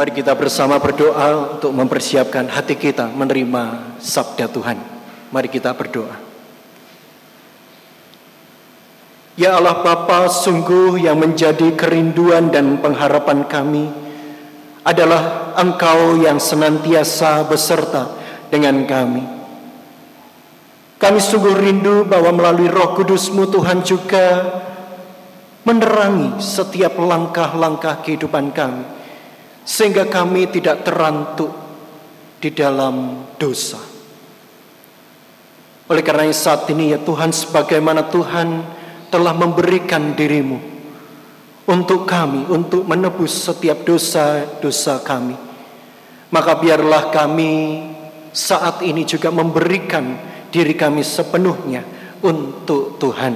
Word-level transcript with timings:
Mari 0.00 0.16
kita 0.16 0.32
bersama 0.32 0.80
berdoa 0.80 1.60
untuk 1.60 1.76
mempersiapkan 1.76 2.48
hati 2.48 2.72
kita 2.72 3.12
menerima 3.12 4.00
sabda 4.00 4.48
Tuhan. 4.48 4.80
Mari 5.28 5.52
kita 5.52 5.76
berdoa. 5.76 6.16
Ya 9.36 9.60
Allah 9.60 9.84
Bapa, 9.84 10.24
sungguh 10.32 11.04
yang 11.04 11.20
menjadi 11.20 11.76
kerinduan 11.76 12.48
dan 12.48 12.80
pengharapan 12.80 13.44
kami 13.44 13.92
adalah 14.88 15.52
Engkau 15.60 16.16
yang 16.16 16.40
senantiasa 16.40 17.44
beserta 17.44 18.08
dengan 18.48 18.80
kami. 18.88 19.20
Kami 20.96 21.20
sungguh 21.20 21.60
rindu 21.60 22.08
bahwa 22.08 22.32
melalui 22.32 22.72
roh 22.72 22.96
kudusmu 22.96 23.52
Tuhan 23.52 23.84
juga 23.84 24.48
menerangi 25.68 26.40
setiap 26.40 26.96
langkah-langkah 26.96 28.00
kehidupan 28.00 28.48
kami. 28.56 28.99
Sehingga 29.70 30.10
kami 30.10 30.50
tidak 30.50 30.82
terantuk 30.82 31.54
di 32.42 32.50
dalam 32.50 33.22
dosa. 33.38 33.78
Oleh 35.86 36.02
karena 36.02 36.26
saat 36.34 36.66
ini 36.74 36.90
ya 36.90 36.98
Tuhan 36.98 37.30
sebagaimana 37.30 38.10
Tuhan 38.10 38.66
telah 39.14 39.34
memberikan 39.34 40.14
dirimu 40.18 40.58
untuk 41.70 42.02
kami, 42.02 42.50
untuk 42.50 42.82
menebus 42.82 43.46
setiap 43.46 43.86
dosa-dosa 43.86 45.06
kami. 45.06 45.38
Maka 46.30 46.58
biarlah 46.58 47.10
kami 47.14 47.82
saat 48.34 48.82
ini 48.82 49.06
juga 49.06 49.30
memberikan 49.30 50.18
diri 50.50 50.74
kami 50.74 51.02
sepenuhnya 51.02 51.82
untuk 52.22 52.98
Tuhan. 52.98 53.34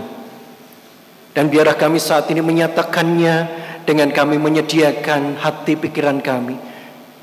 Dan 1.34 1.50
biarlah 1.50 1.74
kami 1.74 1.98
saat 1.98 2.30
ini 2.30 2.38
menyatakannya 2.38 3.63
dengan 3.84 4.08
kami 4.10 4.40
menyediakan 4.40 5.40
hati 5.40 5.76
pikiran 5.76 6.20
kami, 6.24 6.56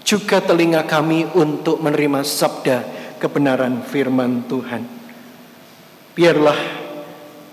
juga 0.06 0.42
telinga 0.42 0.86
kami 0.86 1.30
untuk 1.38 1.82
menerima 1.82 2.22
sabda 2.26 2.78
kebenaran 3.22 3.86
firman 3.86 4.46
Tuhan. 4.50 4.84
Biarlah 6.18 6.60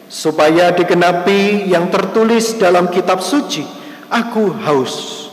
supaya 0.09 0.73
digenapi 0.73 1.69
yang 1.69 1.93
tertulis 1.93 2.57
dalam 2.57 2.89
kitab 2.89 3.21
suci 3.21 3.61
aku 4.09 4.57
haus. 4.65 5.29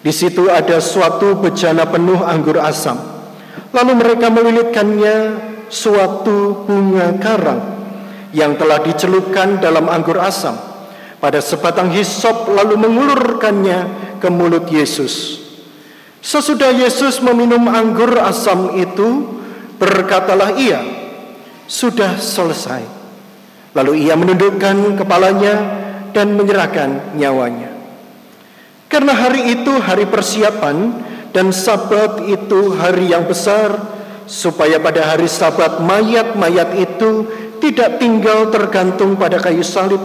Di 0.00 0.12
situ 0.12 0.48
ada 0.48 0.80
suatu 0.80 1.36
bejana 1.36 1.84
penuh 1.88 2.20
anggur 2.24 2.60
asam. 2.60 2.96
Lalu 3.72 3.92
mereka 3.96 4.28
melilitkannya 4.28 5.16
suatu 5.68 6.64
bunga 6.64 7.16
karang 7.20 7.60
yang 8.36 8.56
telah 8.60 8.84
dicelupkan 8.84 9.60
dalam 9.64 9.88
anggur 9.88 10.20
asam 10.20 10.73
pada 11.24 11.40
sebatang 11.40 11.88
hisop 11.88 12.52
lalu 12.52 12.76
mengulurkannya 12.76 13.78
ke 14.20 14.28
mulut 14.28 14.68
Yesus 14.68 15.40
sesudah 16.20 16.68
Yesus 16.68 17.24
meminum 17.24 17.64
anggur 17.72 18.20
asam 18.20 18.76
itu 18.76 19.40
berkatalah 19.80 20.60
ia 20.60 20.84
sudah 21.64 22.20
selesai 22.20 22.84
lalu 23.72 24.04
ia 24.04 24.12
menundukkan 24.20 25.00
kepalanya 25.00 25.56
dan 26.12 26.36
menyerahkan 26.36 27.16
nyawanya 27.16 27.72
karena 28.92 29.16
hari 29.16 29.56
itu 29.56 29.72
hari 29.80 30.04
persiapan 30.04 30.92
dan 31.32 31.50
sabat 31.56 32.28
itu 32.28 32.76
hari 32.76 33.10
yang 33.10 33.24
besar 33.24 33.74
supaya 34.24 34.80
pada 34.80 35.14
hari 35.14 35.28
sabat 35.28 35.80
mayat-mayat 35.80 36.76
itu 36.78 37.28
tidak 37.60 37.96
tinggal 37.96 38.52
tergantung 38.52 39.16
pada 39.16 39.40
kayu 39.40 39.64
salib. 39.64 40.00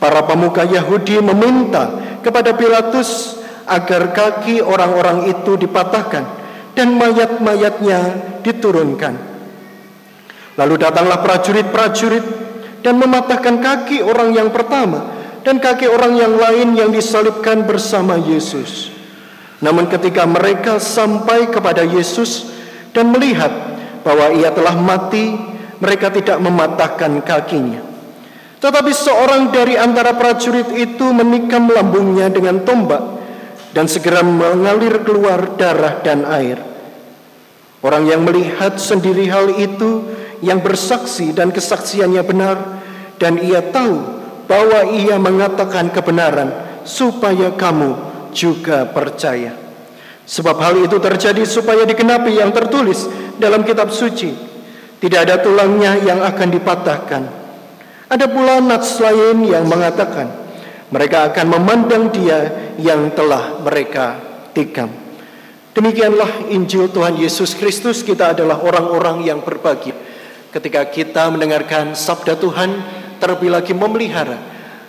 Para 0.00 0.24
pemuka 0.24 0.64
Yahudi 0.64 1.20
meminta 1.20 1.92
kepada 2.24 2.56
Pilatus 2.56 3.36
agar 3.68 4.10
kaki 4.16 4.64
orang-orang 4.64 5.28
itu 5.28 5.60
dipatahkan 5.60 6.24
dan 6.72 6.96
mayat-mayatnya 6.96 8.00
diturunkan. 8.40 9.14
Lalu 10.56 10.74
datanglah 10.80 11.20
prajurit-prajurit 11.20 12.24
dan 12.80 12.96
mematahkan 12.96 13.60
kaki 13.60 14.00
orang 14.00 14.32
yang 14.32 14.48
pertama 14.48 15.20
dan 15.44 15.60
kaki 15.60 15.88
orang 15.88 16.16
yang 16.16 16.34
lain 16.36 16.68
yang 16.76 16.90
disalibkan 16.92 17.64
bersama 17.68 18.16
Yesus. 18.16 18.92
Namun 19.60 19.92
ketika 19.92 20.24
mereka 20.24 20.80
sampai 20.80 21.52
kepada 21.52 21.84
Yesus 21.84 22.48
dan 22.96 23.12
melihat 23.12 23.52
bahwa 24.00 24.32
ia 24.32 24.48
telah 24.52 24.72
mati, 24.80 25.36
mereka 25.80 26.08
tidak 26.08 26.40
mematahkan 26.40 27.20
kakinya. 27.20 27.89
Tetapi 28.60 28.92
seorang 28.92 29.48
dari 29.48 29.80
antara 29.80 30.12
prajurit 30.12 30.68
itu 30.76 31.06
menikam 31.16 31.72
lambungnya 31.72 32.28
dengan 32.28 32.60
tombak 32.60 33.00
dan 33.72 33.88
segera 33.88 34.20
mengalir 34.20 35.00
keluar 35.00 35.56
darah 35.56 36.04
dan 36.04 36.28
air. 36.28 36.60
Orang 37.80 38.04
yang 38.04 38.20
melihat 38.20 38.76
sendiri 38.76 39.24
hal 39.32 39.56
itu 39.56 40.04
yang 40.44 40.60
bersaksi 40.60 41.32
dan 41.32 41.48
kesaksiannya 41.48 42.20
benar 42.20 42.56
dan 43.16 43.40
ia 43.40 43.64
tahu 43.64 43.96
bahwa 44.44 44.92
ia 44.92 45.16
mengatakan 45.16 45.88
kebenaran 45.88 46.52
supaya 46.84 47.56
kamu 47.56 47.96
juga 48.36 48.84
percaya. 48.92 49.56
Sebab 50.28 50.56
hal 50.60 50.84
itu 50.84 51.00
terjadi 51.00 51.42
supaya 51.48 51.88
digenapi 51.88 52.36
yang 52.36 52.52
tertulis 52.52 53.08
dalam 53.40 53.64
kitab 53.64 53.88
suci. 53.88 54.30
Tidak 55.00 55.20
ada 55.24 55.40
tulangnya 55.40 55.96
yang 56.04 56.20
akan 56.20 56.48
dipatahkan. 56.52 57.39
Ada 58.10 58.26
pula 58.26 58.58
nats 58.58 58.98
lain 58.98 59.46
yang 59.46 59.70
mengatakan 59.70 60.26
mereka 60.90 61.30
akan 61.30 61.46
memandang 61.46 62.10
dia 62.10 62.74
yang 62.74 63.14
telah 63.14 63.62
mereka 63.62 64.18
tikam. 64.50 64.90
Demikianlah 65.70 66.50
Injil 66.50 66.90
Tuhan 66.90 67.14
Yesus 67.14 67.54
Kristus 67.54 68.02
kita 68.02 68.34
adalah 68.34 68.58
orang-orang 68.58 69.22
yang 69.22 69.38
berbahagia 69.46 69.94
ketika 70.50 70.82
kita 70.90 71.30
mendengarkan 71.30 71.94
sabda 71.94 72.34
Tuhan 72.34 72.82
terlebih 73.22 73.54
lagi 73.54 73.70
memelihara 73.70 74.42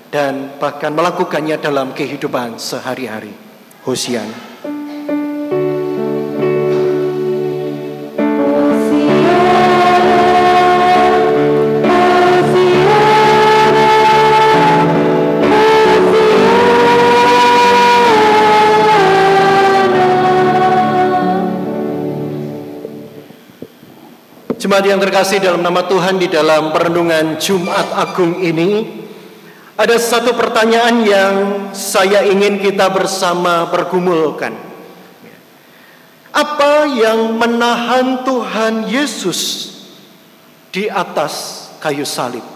dan 0.10 0.58
bahkan 0.58 0.90
melakukannya 0.90 1.62
dalam 1.62 1.94
kehidupan 1.94 2.58
sehari-hari. 2.58 3.38
Hosiana. 3.86 4.51
Jemaat 24.72 24.88
yang 24.88 25.04
terkasih 25.04 25.44
dalam 25.44 25.68
nama 25.68 25.84
Tuhan 25.84 26.16
di 26.16 26.32
dalam 26.32 26.72
perenungan 26.72 27.36
Jumat 27.44 27.92
Agung 27.92 28.40
ini 28.40 29.04
ada 29.76 30.00
satu 30.00 30.32
pertanyaan 30.32 31.04
yang 31.04 31.36
saya 31.76 32.24
ingin 32.24 32.56
kita 32.56 32.88
bersama 32.88 33.68
pergumulkan. 33.68 34.56
Apa 36.32 36.88
yang 36.88 37.36
menahan 37.36 38.24
Tuhan 38.24 38.88
Yesus 38.88 39.40
di 40.72 40.88
atas 40.88 41.68
kayu 41.84 42.08
salib? 42.08 42.48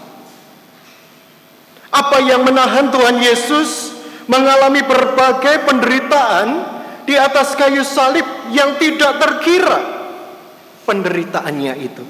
Apa 1.92 2.16
yang 2.24 2.48
menahan 2.48 2.88
Tuhan 2.88 3.20
Yesus 3.20 3.92
mengalami 4.24 4.80
berbagai 4.88 5.68
penderitaan 5.68 6.64
di 7.04 7.12
atas 7.12 7.52
kayu 7.60 7.84
salib 7.84 8.24
yang 8.56 8.80
tidak 8.80 9.20
terkira 9.20 9.95
penderitaannya 10.86 11.74
itu. 11.82 12.04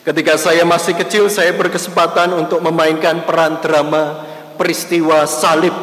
Ketika 0.00 0.40
saya 0.40 0.64
masih 0.64 0.96
kecil, 0.96 1.28
saya 1.28 1.52
berkesempatan 1.52 2.32
untuk 2.32 2.64
memainkan 2.64 3.28
peran 3.28 3.60
drama 3.60 4.24
peristiwa 4.56 5.28
salib 5.28 5.76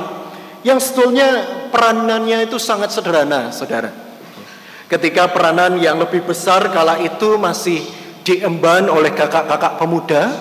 yang 0.66 0.82
sebetulnya 0.82 1.46
peranannya 1.70 2.50
itu 2.50 2.58
sangat 2.58 2.90
sederhana, 2.90 3.54
saudara. 3.54 3.94
Ketika 4.90 5.30
peranan 5.30 5.78
yang 5.78 6.02
lebih 6.02 6.26
besar 6.26 6.74
kala 6.74 6.98
itu 7.00 7.38
masih 7.38 7.86
diemban 8.26 8.90
oleh 8.90 9.14
kakak-kakak 9.14 9.78
pemuda 9.78 10.34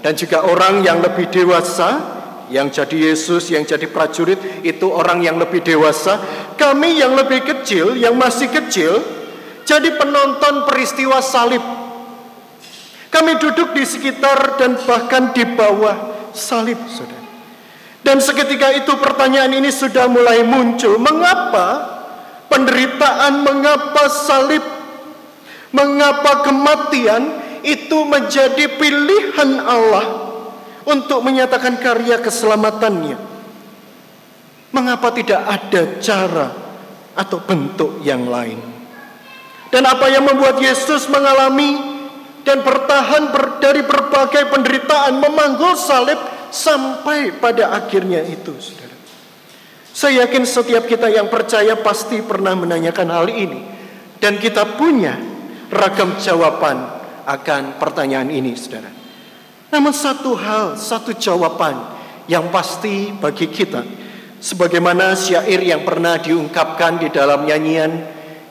dan 0.00 0.12
juga 0.14 0.46
orang 0.46 0.84
yang 0.84 1.02
lebih 1.02 1.28
dewasa 1.28 2.14
yang 2.52 2.68
jadi 2.68 3.12
Yesus, 3.12 3.48
yang 3.48 3.64
jadi 3.64 3.88
prajurit 3.88 4.64
itu 4.64 4.86
orang 4.92 5.24
yang 5.24 5.40
lebih 5.40 5.64
dewasa. 5.64 6.20
Kami 6.54 7.00
yang 7.00 7.16
lebih 7.16 7.40
kecil, 7.40 7.96
yang 7.96 8.12
masih 8.20 8.52
kecil, 8.52 9.00
jadi 9.64 9.96
penonton 9.96 10.68
peristiwa 10.68 11.24
salib. 11.24 11.64
Kami 13.08 13.32
duduk 13.40 13.72
di 13.72 13.84
sekitar 13.86 14.60
dan 14.60 14.76
bahkan 14.84 15.32
di 15.32 15.46
bawah 15.56 16.30
salib, 16.36 16.76
saudara. 16.90 17.24
Dan 18.04 18.20
seketika 18.20 18.68
itu 18.76 18.92
pertanyaan 19.00 19.54
ini 19.56 19.72
sudah 19.72 20.04
mulai 20.10 20.44
muncul. 20.44 21.00
Mengapa 21.00 21.94
penderitaan, 22.52 23.40
mengapa 23.40 24.12
salib, 24.12 24.60
mengapa 25.72 26.44
kematian 26.44 27.40
itu 27.64 28.04
menjadi 28.04 28.76
pilihan 28.76 29.62
Allah 29.64 30.06
untuk 30.84 31.24
menyatakan 31.24 31.80
karya 31.80 32.20
keselamatannya. 32.20 33.16
Mengapa 34.74 35.08
tidak 35.14 35.40
ada 35.48 35.82
cara 36.02 36.48
atau 37.14 37.38
bentuk 37.40 38.02
yang 38.04 38.26
lain? 38.28 38.73
Dan 39.74 39.90
apa 39.90 40.06
yang 40.06 40.22
membuat 40.22 40.62
Yesus 40.62 41.10
mengalami 41.10 41.74
dan 42.46 42.62
bertahan 42.62 43.34
ber, 43.34 43.58
dari 43.58 43.82
berbagai 43.82 44.46
penderitaan 44.46 45.18
memanggul 45.18 45.74
salib 45.74 46.14
sampai 46.54 47.34
pada 47.42 47.74
akhirnya 47.74 48.22
itu, 48.22 48.54
saudara. 48.62 48.94
Saya 49.90 50.22
yakin 50.22 50.46
setiap 50.46 50.86
kita 50.86 51.10
yang 51.10 51.26
percaya 51.26 51.74
pasti 51.74 52.22
pernah 52.22 52.54
menanyakan 52.54 53.08
hal 53.10 53.26
ini. 53.26 53.66
Dan 54.22 54.38
kita 54.38 54.78
punya 54.78 55.18
ragam 55.74 56.22
jawaban 56.22 56.78
akan 57.26 57.74
pertanyaan 57.82 58.30
ini, 58.30 58.54
saudara. 58.54 58.94
Namun 59.74 59.90
satu 59.90 60.38
hal, 60.38 60.78
satu 60.78 61.18
jawaban 61.18 61.74
yang 62.30 62.46
pasti 62.54 63.10
bagi 63.10 63.50
kita. 63.50 63.82
Sebagaimana 64.38 65.18
syair 65.18 65.58
yang 65.66 65.82
pernah 65.82 66.14
diungkapkan 66.22 67.02
di 67.02 67.10
dalam 67.10 67.42
nyanyian 67.42 67.90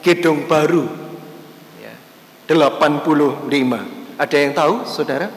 Gedung 0.04 0.52
Baru. 0.52 1.03
Ya, 2.44 2.60
85. 2.60 3.48
Ada 4.20 4.36
yang 4.36 4.52
tahu 4.52 4.84
saudara? 4.84 5.32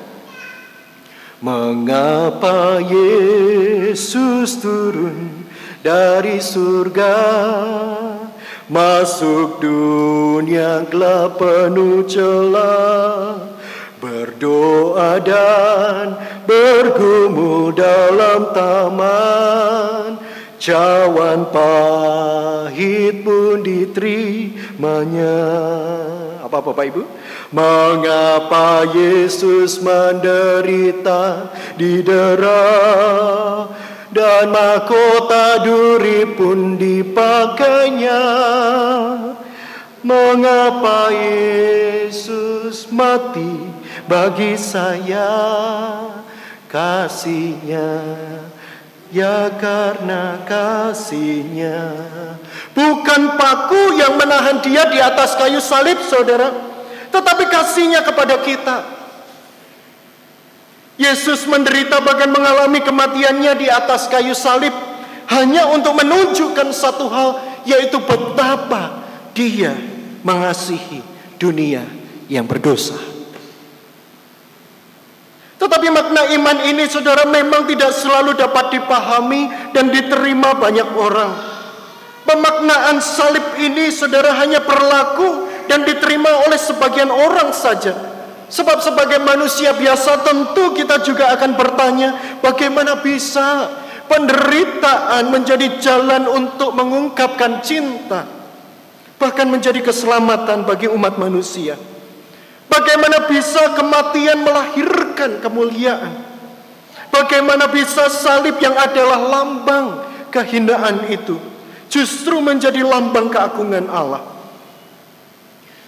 Mengapa 1.39 2.83
Yesus 2.83 4.59
turun 4.59 5.47
dari 5.87 6.43
surga 6.43 7.15
Masuk 8.67 9.63
dunia 9.63 10.83
gelap 10.91 11.39
penuh 11.39 12.03
celah 12.11 13.39
Berdoa 14.03 15.23
dan 15.23 16.19
bergumul 16.49 17.71
dalam 17.71 18.51
taman 18.51 20.19
Cawan 20.59 21.47
pahit 21.55 23.23
pun 23.23 23.63
diterimanya 23.63 25.39
Apa 26.47 26.63
Bapak 26.63 26.87
Ibu? 26.95 27.03
Mengapa 27.51 28.87
Yesus 28.95 29.83
menderita 29.83 31.51
di 31.75 32.07
dera 32.07 33.67
Dan 34.15 34.55
mahkota 34.55 35.67
duri 35.67 36.23
pun 36.39 36.79
dipakainya? 36.79 38.23
Mengapa 40.07 41.11
Yesus 41.11 42.87
mati 42.95 43.67
bagi 44.07 44.55
saya? 44.55 45.35
Kasihnya 46.71 47.91
ya 49.11 49.51
karena 49.59 50.43
kasihnya 50.43 51.79
bukan 52.77 53.41
paku 53.41 53.97
yang 53.97 54.21
menahan 54.21 54.61
dia 54.61 54.85
di 54.93 55.01
atas 55.01 55.33
kayu 55.41 55.65
salib 55.65 55.97
saudara 56.05 56.53
tetapi 57.09 57.49
kasihnya 57.49 58.05
kepada 58.05 58.37
kita 58.45 58.77
Yesus 60.97 61.45
menderita 61.45 62.01
bahkan 62.01 62.33
mengalami 62.33 62.81
kematiannya 62.81 63.53
di 63.61 63.69
atas 63.69 64.09
kayu 64.09 64.33
salib 64.33 64.73
hanya 65.29 65.69
untuk 65.73 65.93
menunjukkan 65.93 66.73
satu 66.73 67.09
hal 67.13 67.31
yaitu 67.69 68.01
betapa 68.01 69.05
dia 69.37 69.77
mengasihi 70.25 71.05
dunia 71.37 71.85
yang 72.33 72.49
berdosa. 72.49 72.97
Tetapi 75.57 75.89
makna 75.89 76.33
iman 76.37 76.59
ini 76.69 76.85
saudara 76.89 77.25
memang 77.29 77.65
tidak 77.69 77.93
selalu 77.93 78.37
dapat 78.37 78.77
dipahami 78.77 79.73
dan 79.73 79.89
diterima 79.89 80.57
banyak 80.57 80.89
orang. 80.97 81.56
Pemaknaan 82.27 82.99
salib 82.99 83.55
ini 83.55 83.87
saudara 83.95 84.35
hanya 84.43 84.59
berlaku 84.67 85.47
dan 85.71 85.87
diterima 85.87 86.43
oleh 86.43 86.59
sebagian 86.59 87.07
orang 87.07 87.55
saja. 87.55 87.95
Sebab 88.51 88.83
sebagai 88.83 89.23
manusia 89.23 89.71
biasa 89.71 90.27
tentu 90.27 90.75
kita 90.75 91.03
juga 91.07 91.31
akan 91.39 91.55
bertanya 91.55 92.39
bagaimana 92.43 92.99
bisa 92.99 93.71
penderitaan 94.11 95.31
menjadi 95.31 95.79
jalan 95.79 96.27
untuk 96.27 96.75
mengungkapkan 96.75 97.63
cinta. 97.63 98.27
Bahkan 99.23 99.47
menjadi 99.47 99.79
keselamatan 99.87 100.67
bagi 100.67 100.91
umat 100.91 101.19
manusia. 101.23 101.79
Bagaimana 102.67 103.31
bisa 103.31 103.71
kematian 103.79 104.43
melahirkan 104.43 105.39
kemuliaan? 105.39 106.27
Bagaimana 107.15 107.71
bisa 107.71 108.11
salib 108.11 108.59
yang 108.59 108.75
adalah 108.75 109.17
lambang 109.31 109.87
kehinaan 110.35 111.07
itu 111.07 111.56
justru 111.91 112.39
menjadi 112.43 112.83
lambang 112.83 113.31
keagungan 113.31 113.87
Allah? 113.91 114.37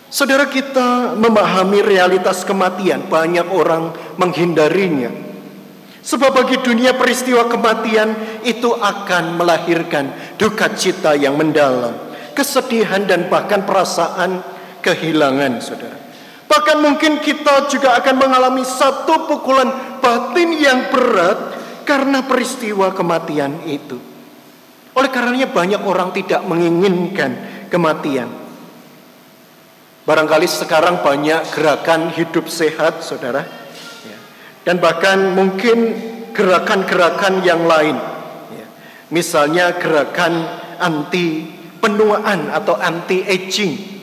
Saudara 0.08 0.48
kita 0.48 1.12
memahami 1.20 1.84
realitas 1.84 2.40
kematian, 2.40 3.12
banyak 3.12 3.44
orang 3.52 3.92
menghindarinya. 4.16 5.12
Sebab 6.00 6.32
bagi 6.32 6.56
dunia 6.64 6.96
peristiwa 6.96 7.44
kematian 7.44 8.40
itu 8.40 8.72
akan 8.72 9.36
melahirkan 9.36 10.08
duka 10.40 10.72
cita 10.72 11.12
yang 11.12 11.36
mendalam, 11.36 11.92
kesedihan 12.32 13.04
dan 13.04 13.28
bahkan 13.28 13.68
perasaan 13.68 14.40
kehilangan, 14.80 15.60
Saudara. 15.60 15.98
Bahkan 16.48 16.80
mungkin 16.80 17.20
kita 17.20 17.68
juga 17.68 17.92
akan 18.00 18.16
mengalami 18.16 18.64
satu 18.64 19.28
pukulan 19.28 20.00
batin 20.00 20.56
yang 20.56 20.88
berat 20.88 21.60
karena 21.84 22.24
peristiwa 22.24 22.88
kematian 22.96 23.68
itu. 23.68 24.00
Oleh 24.98 25.10
karenanya 25.14 25.54
banyak 25.54 25.78
orang 25.86 26.10
tidak 26.10 26.42
menginginkan 26.42 27.30
kematian. 27.70 28.26
Barangkali 30.02 30.50
sekarang 30.50 31.04
banyak 31.06 31.54
gerakan 31.54 32.10
hidup 32.10 32.50
sehat, 32.50 33.06
saudara. 33.06 33.46
Ya. 34.02 34.18
Dan 34.66 34.82
bahkan 34.82 35.38
mungkin 35.38 35.94
gerakan-gerakan 36.34 37.46
yang 37.46 37.62
lain. 37.62 37.94
Ya. 38.56 38.66
Misalnya 39.14 39.78
gerakan 39.78 40.48
anti 40.82 41.46
penuaan 41.78 42.50
atau 42.50 42.74
anti 42.74 43.22
aging 43.22 43.98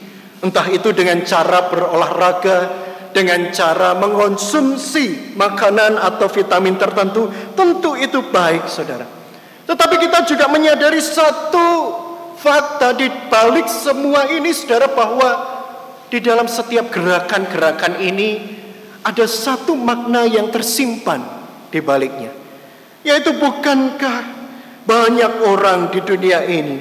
Entah 0.46 0.70
itu 0.70 0.94
dengan 0.94 1.26
cara 1.26 1.66
berolahraga, 1.72 2.58
dengan 3.16 3.50
cara 3.50 3.98
mengonsumsi 3.98 5.34
makanan 5.34 5.98
atau 5.98 6.30
vitamin 6.30 6.78
tertentu, 6.78 7.32
tentu 7.58 7.98
itu 7.98 8.20
baik, 8.30 8.70
saudara. 8.70 9.08
Tetapi 9.66 9.96
kita 9.98 10.26
juga 10.30 10.46
menyadari 10.50 11.02
satu 11.02 11.94
fakta 12.38 12.94
di 12.94 13.10
balik 13.30 13.66
semua 13.66 14.30
ini, 14.30 14.54
saudara, 14.54 14.90
bahwa 14.90 15.30
di 16.14 16.22
dalam 16.22 16.46
setiap 16.46 16.94
gerakan-gerakan 16.94 17.98
ini 18.02 18.58
ada 19.02 19.26
satu 19.26 19.74
makna 19.74 20.30
yang 20.30 20.54
tersimpan 20.54 21.22
di 21.74 21.82
baliknya, 21.82 22.30
yaitu 23.02 23.34
bukankah 23.34 24.38
banyak 24.86 25.34
orang 25.50 25.90
di 25.90 26.00
dunia 26.06 26.46
ini 26.46 26.78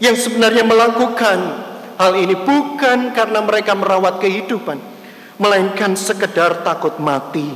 yang 0.00 0.16
sebenarnya 0.16 0.64
melakukan 0.64 1.64
Hal 1.94 2.18
ini 2.18 2.34
bukan 2.34 3.14
karena 3.14 3.38
mereka 3.38 3.78
merawat 3.78 4.18
kehidupan, 4.18 4.82
melainkan 5.38 5.94
sekedar 5.94 6.66
takut 6.66 6.98
mati. 6.98 7.54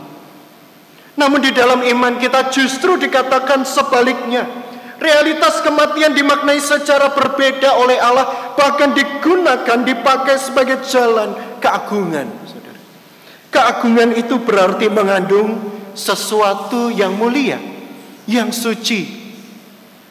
Namun 1.18 1.42
di 1.42 1.50
dalam 1.50 1.82
iman 1.82 2.14
kita 2.22 2.54
justru 2.54 2.94
dikatakan 2.94 3.66
sebaliknya. 3.66 4.46
Realitas 4.98 5.62
kematian 5.62 6.14
dimaknai 6.14 6.58
secara 6.58 7.14
berbeda 7.14 7.74
oleh 7.78 7.98
Allah, 7.98 8.54
bahkan 8.54 8.94
digunakan, 8.94 9.78
dipakai 9.82 10.38
sebagai 10.38 10.82
jalan 10.86 11.58
keagungan. 11.62 12.26
Keagungan 13.50 14.14
itu 14.18 14.42
berarti 14.42 14.90
mengandung 14.90 15.58
sesuatu 15.94 16.90
yang 16.90 17.14
mulia, 17.14 17.58
yang 18.26 18.50
suci, 18.50 19.06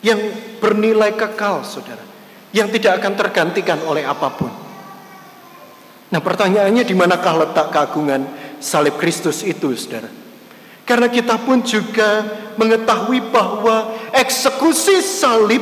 yang 0.03 0.19
bernilai 0.63 1.15
kekal, 1.19 1.67
saudara, 1.67 2.03
yang 2.55 2.71
tidak 2.71 3.03
akan 3.03 3.13
tergantikan 3.15 3.79
oleh 3.83 4.07
apa 4.07 4.27
pun. 4.31 4.51
Nah, 6.07 6.21
pertanyaannya 6.23 6.87
di 6.87 6.95
manakah 6.95 7.43
letak 7.43 7.75
keagungan 7.75 8.23
salib 8.63 8.95
Kristus 8.95 9.43
itu, 9.43 9.75
saudara? 9.75 10.26
Karena 10.87 11.11
kita 11.11 11.35
pun 11.43 11.59
juga 11.67 12.23
mengetahui 12.55 13.27
bahwa 13.27 13.91
eksekusi 14.15 15.03
salib 15.03 15.59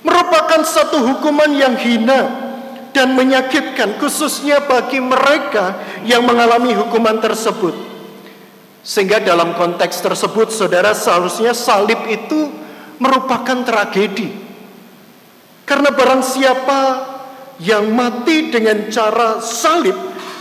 merupakan 0.00 0.64
satu 0.64 1.04
hukuman 1.04 1.52
yang 1.52 1.76
hina 1.76 2.48
dan 2.96 3.12
menyakitkan 3.12 4.00
khususnya 4.00 4.64
bagi 4.64 5.04
mereka 5.04 5.76
yang 6.08 6.24
mengalami 6.24 6.72
hukuman 6.72 7.20
tersebut. 7.20 7.76
Sehingga 8.80 9.20
dalam 9.20 9.52
konteks 9.52 10.00
tersebut 10.00 10.48
saudara 10.48 10.96
seharusnya 10.96 11.52
salib 11.52 12.00
itu 12.08 12.48
merupakan 12.96 13.68
tragedi. 13.68 14.32
Karena 15.68 15.92
barang 15.92 16.24
siapa 16.24 16.80
yang 17.60 17.92
mati 17.92 18.48
dengan 18.48 18.88
cara 18.88 19.44
salib, 19.44 19.92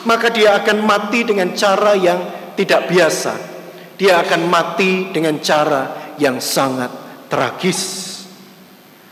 maka 0.07 0.31
dia 0.31 0.55
akan 0.63 0.87
mati 0.87 1.27
dengan 1.27 1.51
cara 1.51 1.91
yang 1.91 2.23
tidak 2.55 2.87
biasa 2.87 3.56
dia 3.97 4.21
akan 4.21 4.45
mati 4.45 5.09
dengan 5.09 5.41
cara 5.41 6.13
yang 6.21 6.37
sangat 6.37 6.89
tragis. 7.27 8.05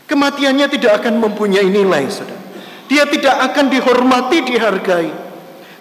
Kematiannya 0.06 0.66
tidak 0.70 1.02
akan 1.02 1.18
mempunyai 1.18 1.66
nilai, 1.66 2.06
saudara. 2.06 2.38
Dia 2.86 3.02
tidak 3.10 3.34
akan 3.50 3.66
dihormati, 3.66 4.38
dihargai. 4.46 5.10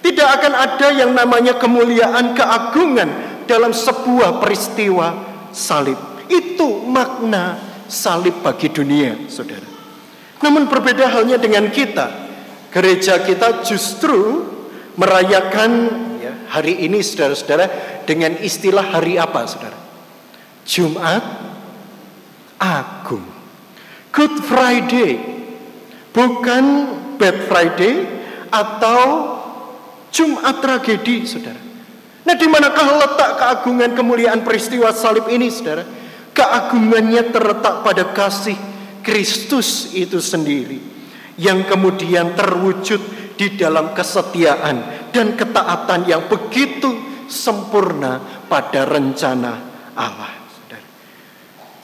Tidak 0.02 0.28
akan 0.42 0.54
ada 0.54 0.88
yang 0.90 1.14
namanya 1.14 1.58
kemuliaan, 1.62 2.34
keagungan 2.34 3.10
dalam 3.46 3.70
sebuah 3.70 4.42
peristiwa 4.42 5.14
salib. 5.54 5.98
Itu 6.26 6.82
makna 6.90 7.62
salib 7.86 8.42
bagi 8.42 8.74
dunia, 8.74 9.30
saudara. 9.30 9.70
Namun 10.42 10.66
berbeda 10.66 11.06
halnya 11.14 11.38
dengan 11.38 11.70
kita. 11.70 12.26
Gereja 12.74 13.22
kita 13.22 13.62
justru 13.62 14.46
merayakan 14.98 15.72
ya, 15.78 16.05
hari 16.56 16.88
ini 16.88 17.04
saudara-saudara 17.04 17.68
dengan 18.08 18.40
istilah 18.40 18.96
hari 18.96 19.20
apa 19.20 19.44
saudara? 19.44 19.76
Jumat 20.64 21.24
Agung. 22.56 23.28
Good 24.16 24.40
Friday. 24.48 25.20
Bukan 26.16 26.64
Bad 27.20 27.52
Friday 27.52 28.08
atau 28.48 29.36
Jumat 30.16 30.64
tragedi 30.64 31.28
saudara. 31.28 31.60
Nah 32.24 32.36
di 32.40 32.48
manakah 32.48 33.04
letak 33.04 33.32
keagungan 33.36 33.92
kemuliaan 33.92 34.40
peristiwa 34.48 34.96
salib 34.96 35.28
ini 35.28 35.52
saudara? 35.52 35.84
Keagungannya 36.32 37.36
terletak 37.36 37.84
pada 37.84 38.16
kasih 38.16 38.56
Kristus 39.04 39.92
itu 39.92 40.24
sendiri. 40.24 40.80
Yang 41.36 41.68
kemudian 41.68 42.32
terwujud 42.32 43.04
di 43.36 43.60
dalam 43.60 43.92
kesetiaan 43.92 44.95
dan 45.16 45.40
ketaatan 45.40 46.04
yang 46.04 46.28
begitu 46.28 46.92
sempurna 47.32 48.20
pada 48.52 48.84
rencana 48.84 49.56
Allah. 49.96 50.36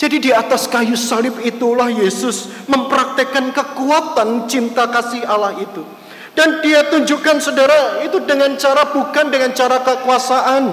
Jadi 0.02 0.18
di 0.18 0.32
atas 0.34 0.66
kayu 0.66 0.98
salib 0.98 1.38
itulah 1.46 1.86
Yesus 1.94 2.50
mempraktekkan 2.66 3.54
kekuatan 3.54 4.50
cinta 4.50 4.90
kasih 4.90 5.22
Allah 5.30 5.54
itu. 5.62 5.86
Dan 6.34 6.58
dia 6.66 6.90
tunjukkan 6.90 7.38
saudara 7.38 8.02
itu 8.02 8.18
dengan 8.26 8.58
cara 8.58 8.90
bukan 8.90 9.30
dengan 9.30 9.54
cara 9.54 9.78
kekuasaan. 9.86 10.64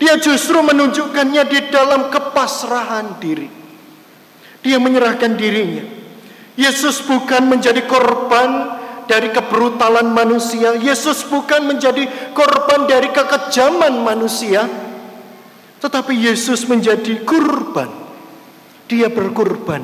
Dia 0.00 0.16
justru 0.16 0.56
menunjukkannya 0.64 1.44
di 1.44 1.60
dalam 1.68 2.08
kepasrahan 2.08 3.20
diri. 3.20 3.52
Dia 4.64 4.80
menyerahkan 4.80 5.36
dirinya. 5.36 5.84
Yesus 6.56 7.04
bukan 7.04 7.52
menjadi 7.52 7.84
korban 7.84 8.75
dari 9.06 9.30
kebrutalan 9.30 10.10
manusia. 10.10 10.74
Yesus 10.76 11.24
bukan 11.26 11.66
menjadi 11.66 12.34
korban 12.34 12.84
dari 12.90 13.10
kekejaman 13.10 14.02
manusia, 14.02 14.66
tetapi 15.80 16.12
Yesus 16.14 16.66
menjadi 16.66 17.22
kurban. 17.22 17.88
Dia 18.86 19.10
berkorban 19.10 19.82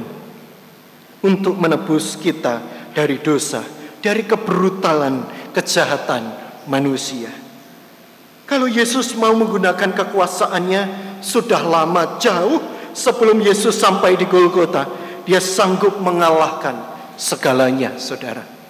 untuk 1.27 1.59
menebus 1.59 2.15
kita 2.19 2.63
dari 2.95 3.19
dosa, 3.19 3.67
dari 3.99 4.23
kebrutalan, 4.23 5.51
kejahatan 5.51 6.23
manusia. 6.71 7.31
Kalau 8.47 8.71
Yesus 8.71 9.17
mau 9.19 9.35
menggunakan 9.35 9.91
kekuasaannya, 9.91 10.83
sudah 11.23 11.63
lama 11.63 12.19
jauh 12.19 12.63
sebelum 12.93 13.43
Yesus 13.43 13.75
sampai 13.79 14.15
di 14.19 14.27
Golgota, 14.29 14.87
dia 15.27 15.39
sanggup 15.39 15.99
mengalahkan 16.03 16.75
segalanya, 17.17 17.97
saudara. 17.97 18.62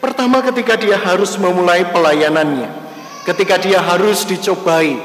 Pertama 0.00 0.40
ketika 0.40 0.80
dia 0.80 0.96
harus 0.96 1.36
memulai 1.36 1.84
pelayanannya. 1.92 2.72
Ketika 3.28 3.60
dia 3.60 3.84
harus 3.84 4.24
dicobai 4.24 4.96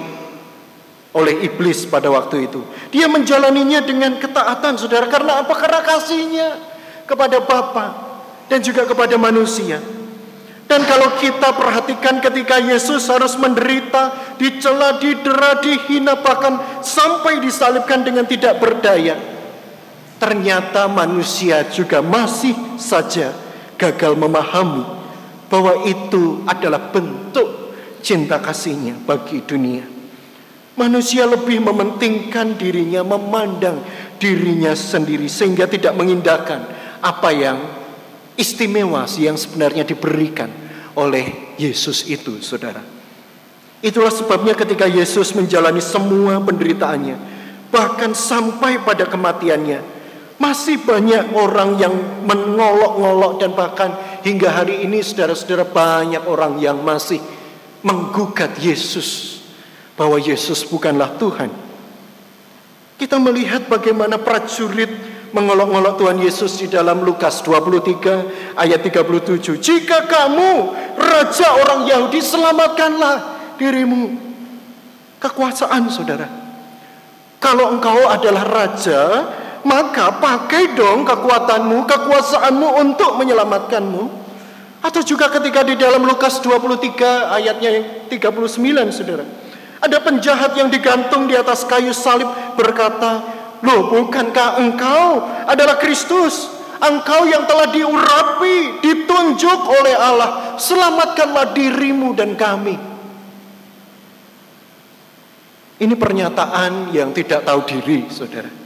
oleh 1.11 1.35
iblis 1.43 1.83
pada 1.83 2.07
waktu 2.07 2.47
itu. 2.47 2.63
Dia 2.95 3.11
menjalaninya 3.11 3.83
dengan 3.83 4.15
ketaatan 4.15 4.79
saudara. 4.79 5.11
Karena 5.11 5.43
apa? 5.43 5.51
Karena 5.51 5.83
kasihnya 5.83 6.47
kepada 7.03 7.43
Bapa 7.43 7.85
dan 8.47 8.63
juga 8.63 8.87
kepada 8.87 9.19
manusia. 9.19 9.83
Dan 10.65 10.81
kalau 10.87 11.13
kita 11.21 11.53
perhatikan 11.53 12.17
ketika 12.23 12.57
Yesus 12.57 13.05
harus 13.05 13.37
menderita, 13.37 14.33
dicela, 14.41 14.97
didera, 14.97 15.61
dihina, 15.61 16.17
bahkan 16.17 16.57
sampai 16.81 17.37
disalibkan 17.37 18.01
dengan 18.01 18.25
tidak 18.25 18.57
berdaya. 18.57 19.13
Ternyata 20.17 20.89
manusia 20.89 21.67
juga 21.69 22.01
masih 22.01 22.55
saja 22.79 23.44
gagal 23.75 24.15
memahami 24.15 24.83
bahwa 25.51 25.85
itu 25.85 26.43
adalah 26.49 26.89
bentuk 26.89 27.47
cinta 28.01 28.41
kasihnya 28.41 28.97
bagi 29.05 29.41
dunia. 29.45 29.85
Manusia 30.75 31.23
lebih 31.23 31.63
mementingkan 31.63 32.59
dirinya, 32.59 32.99
memandang 32.99 33.79
dirinya 34.19 34.75
sendiri 34.75 35.31
sehingga 35.31 35.71
tidak 35.71 35.95
mengindahkan 35.95 36.67
apa 36.99 37.29
yang 37.31 37.57
istimewa 38.35 39.07
yang 39.15 39.39
sebenarnya 39.39 39.87
diberikan 39.87 40.51
oleh 40.99 41.55
Yesus 41.55 42.03
itu, 42.11 42.43
Saudara. 42.43 42.83
Itulah 43.79 44.11
sebabnya 44.11 44.51
ketika 44.57 44.89
Yesus 44.89 45.31
menjalani 45.31 45.79
semua 45.79 46.39
penderitaannya, 46.43 47.15
bahkan 47.71 48.11
sampai 48.11 48.83
pada 48.83 49.07
kematiannya, 49.07 49.94
masih 50.35 50.83
banyak 50.83 51.31
orang 51.31 51.79
yang 51.79 51.95
mengolok-ngolok 52.27 53.33
dan 53.39 53.51
bahkan 53.55 53.91
hingga 54.19 54.51
hari 54.51 54.83
ini 54.83 54.99
saudara-saudara 54.99 55.63
banyak 55.63 56.23
orang 56.27 56.59
yang 56.59 56.83
masih 56.83 57.23
menggugat 57.85 58.59
Yesus 58.59 59.39
bahwa 59.95 60.19
Yesus 60.19 60.67
bukanlah 60.67 61.15
Tuhan. 61.15 61.47
Kita 62.95 63.19
melihat 63.19 63.67
bagaimana 63.67 64.19
prajurit 64.19 64.91
mengolok-ngolok 65.35 65.99
Tuhan 65.99 66.17
Yesus 66.23 66.63
di 66.63 66.67
dalam 66.71 67.03
Lukas 67.03 67.43
23 67.43 68.55
ayat 68.55 68.79
37. 68.79 69.59
Jika 69.59 70.07
kamu 70.07 70.51
raja 70.95 71.59
orang 71.59 71.83
Yahudi 71.87 72.23
selamatkanlah 72.23 73.15
dirimu. 73.59 74.15
Kekuasaan 75.19 75.91
saudara. 75.91 76.27
Kalau 77.43 77.75
engkau 77.75 78.07
adalah 78.07 78.47
raja, 78.47 79.01
maka 79.65 80.21
pakai 80.21 80.77
dong 80.77 81.01
kekuatanmu, 81.03 81.89
kekuasaanmu 81.89 82.67
untuk 82.85 83.17
menyelamatkanmu. 83.17 84.23
Atau 84.85 85.01
juga 85.01 85.33
ketika 85.33 85.65
di 85.65 85.73
dalam 85.73 86.05
Lukas 86.05 86.37
23 86.37 87.33
ayatnya 87.33 87.69
yang 87.73 87.85
39 88.05 88.93
saudara. 88.93 89.25
Ada 89.81 89.97
penjahat 89.97 90.53
yang 90.53 90.69
digantung 90.69 91.25
di 91.25 91.33
atas 91.33 91.65
kayu 91.65 91.89
salib 91.89 92.29
berkata, 92.53 93.25
Loh 93.65 93.89
bukankah 93.89 94.61
engkau 94.61 95.25
adalah 95.49 95.81
Kristus? 95.81 96.53
Engkau 96.77 97.25
yang 97.25 97.49
telah 97.49 97.73
diurapi, 97.73 98.85
ditunjuk 98.85 99.59
oleh 99.65 99.95
Allah. 99.97 100.53
Selamatkanlah 100.61 101.57
dirimu 101.57 102.13
dan 102.13 102.37
kami. 102.37 102.77
Ini 105.81 105.95
pernyataan 105.97 106.93
yang 106.93 107.09
tidak 107.09 107.41
tahu 107.41 107.65
diri 107.65 108.05
saudara. 108.13 108.64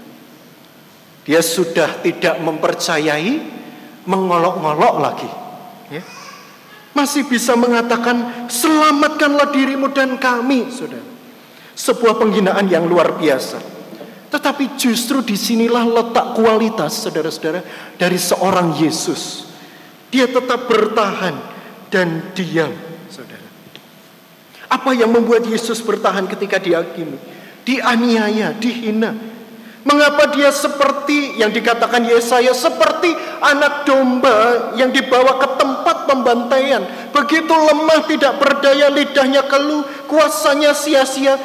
Dia 1.30 1.46
sudah 1.46 2.02
tidak 2.02 2.42
mempercayai, 2.42 3.38
mengolok-ngolok 4.10 4.96
lagi. 4.98 5.30
Ya. 5.94 6.02
Masih 6.98 7.30
bisa 7.30 7.54
mengatakan, 7.54 8.50
selamatkanlah 8.50 9.54
dirimu 9.54 9.94
dan 9.94 10.18
kami, 10.18 10.74
saudara. 10.74 11.06
Sebuah 11.78 12.18
penghinaan 12.18 12.66
yang 12.66 12.90
luar 12.90 13.14
biasa. 13.22 13.62
Tetapi 14.34 14.74
justru 14.74 15.22
di 15.22 15.38
sinilah 15.38 15.86
letak 15.86 16.34
kualitas 16.34 16.98
saudara-saudara 16.98 17.62
dari 18.02 18.18
seorang 18.18 18.82
Yesus. 18.82 19.46
Dia 20.10 20.26
tetap 20.26 20.66
bertahan 20.66 21.38
dan 21.94 22.34
diam 22.34 22.74
saudara. 23.06 23.46
Apa 24.66 24.98
yang 24.98 25.14
membuat 25.14 25.46
Yesus 25.46 25.78
bertahan 25.86 26.26
ketika 26.26 26.58
dihakimi? 26.58 27.22
Dianiaya, 27.66 28.58
dihina, 28.58 29.14
Mengapa 29.88 30.28
dia 30.36 30.52
seperti 30.52 31.40
yang 31.40 31.56
dikatakan 31.56 32.04
Yesaya 32.04 32.52
seperti 32.52 33.16
anak 33.40 33.88
domba 33.88 34.76
yang 34.76 34.92
dibawa 34.92 35.40
ke 35.40 35.48
tempat 35.56 36.04
pembantaian. 36.04 36.84
Begitu 37.16 37.48
lemah 37.48 38.04
tidak 38.04 38.44
berdaya 38.44 38.92
lidahnya 38.92 39.48
keluh, 39.48 39.88
kuasanya 40.12 40.76
sia-sia, 40.76 41.40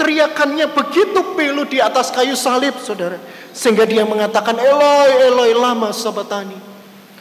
teriakannya 0.00 0.72
begitu 0.72 1.36
pilu 1.36 1.68
di 1.68 1.76
atas 1.76 2.08
kayu 2.08 2.32
salib, 2.32 2.72
Saudara. 2.80 3.20
Sehingga 3.52 3.84
dia 3.84 4.08
mengatakan, 4.08 4.56
"Eloi, 4.56 5.28
Eloi, 5.28 5.52
lama 5.52 5.92
sabatani." 5.92 6.56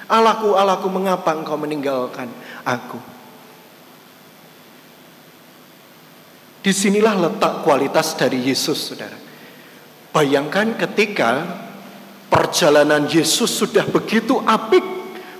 Allahku, 0.07 0.55
Allahku, 0.55 0.87
mengapa 0.87 1.35
engkau 1.35 1.59
meninggalkan 1.59 2.31
aku? 2.63 2.99
Di 6.63 6.71
sinilah 6.71 7.19
letak 7.19 7.67
kualitas 7.67 8.15
dari 8.15 8.47
Yesus, 8.47 8.79
Saudara. 8.79 9.20
Bayangkan 10.11 10.75
ketika 10.75 11.47
perjalanan 12.27 13.07
Yesus 13.07 13.47
sudah 13.47 13.87
begitu 13.87 14.43
apik, 14.43 14.83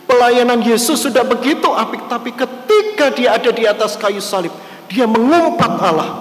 pelayanan 0.07 0.63
Yesus 0.63 1.03
sudah 1.03 1.27
begitu 1.27 1.67
apik, 1.71 2.07
tapi 2.07 2.31
ketika 2.31 3.11
dia 3.11 3.35
ada 3.35 3.51
di 3.51 3.67
atas 3.67 3.99
kayu 3.99 4.23
salib, 4.23 4.51
dia 4.87 5.03
mengumpat 5.07 5.71
Allah. 5.79 6.11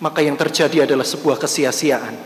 Maka 0.00 0.24
yang 0.24 0.40
terjadi 0.40 0.88
adalah 0.88 1.04
sebuah 1.04 1.36
kesia-siaan. 1.36 2.16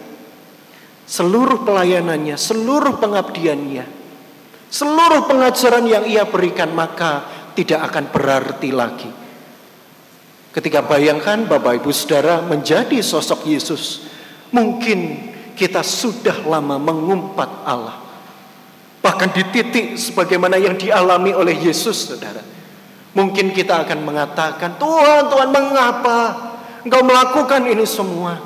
Seluruh 1.07 1.63
pelayanannya, 1.63 2.35
seluruh 2.35 2.99
pengabdiannya, 2.99 3.87
seluruh 4.71 5.31
pengajaran 5.31 5.87
yang 5.87 6.03
ia 6.07 6.27
berikan 6.27 6.75
maka 6.75 7.27
tidak 7.55 7.87
akan 7.91 8.05
berarti 8.11 8.71
lagi. 8.75 9.11
Ketika 10.51 10.83
bayangkan 10.83 11.47
Bapak 11.47 11.85
Ibu 11.85 11.93
Saudara 11.93 12.41
menjadi 12.41 12.99
sosok 13.05 13.45
Yesus, 13.45 14.09
Mungkin 14.55 14.99
kita 15.57 15.81
sudah 15.81 16.45
lama 16.45 16.77
mengumpat 16.77 17.51
Allah. 17.65 17.97
Bahkan 19.01 19.31
di 19.33 19.43
titik 19.55 19.87
sebagaimana 19.97 20.61
yang 20.61 20.77
dialami 20.77 21.33
oleh 21.33 21.57
Yesus, 21.57 22.11
saudara. 22.13 22.43
Mungkin 23.17 23.57
kita 23.57 23.87
akan 23.87 24.05
mengatakan, 24.05 24.77
Tuhan, 24.77 25.33
Tuhan 25.33 25.49
mengapa 25.49 26.19
engkau 26.85 27.01
melakukan 27.01 27.65
ini 27.65 27.87
semua? 27.89 28.37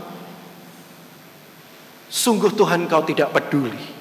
Sungguh 2.06 2.54
Tuhan 2.54 2.86
kau 2.86 3.02
tidak 3.02 3.34
peduli. 3.34 3.98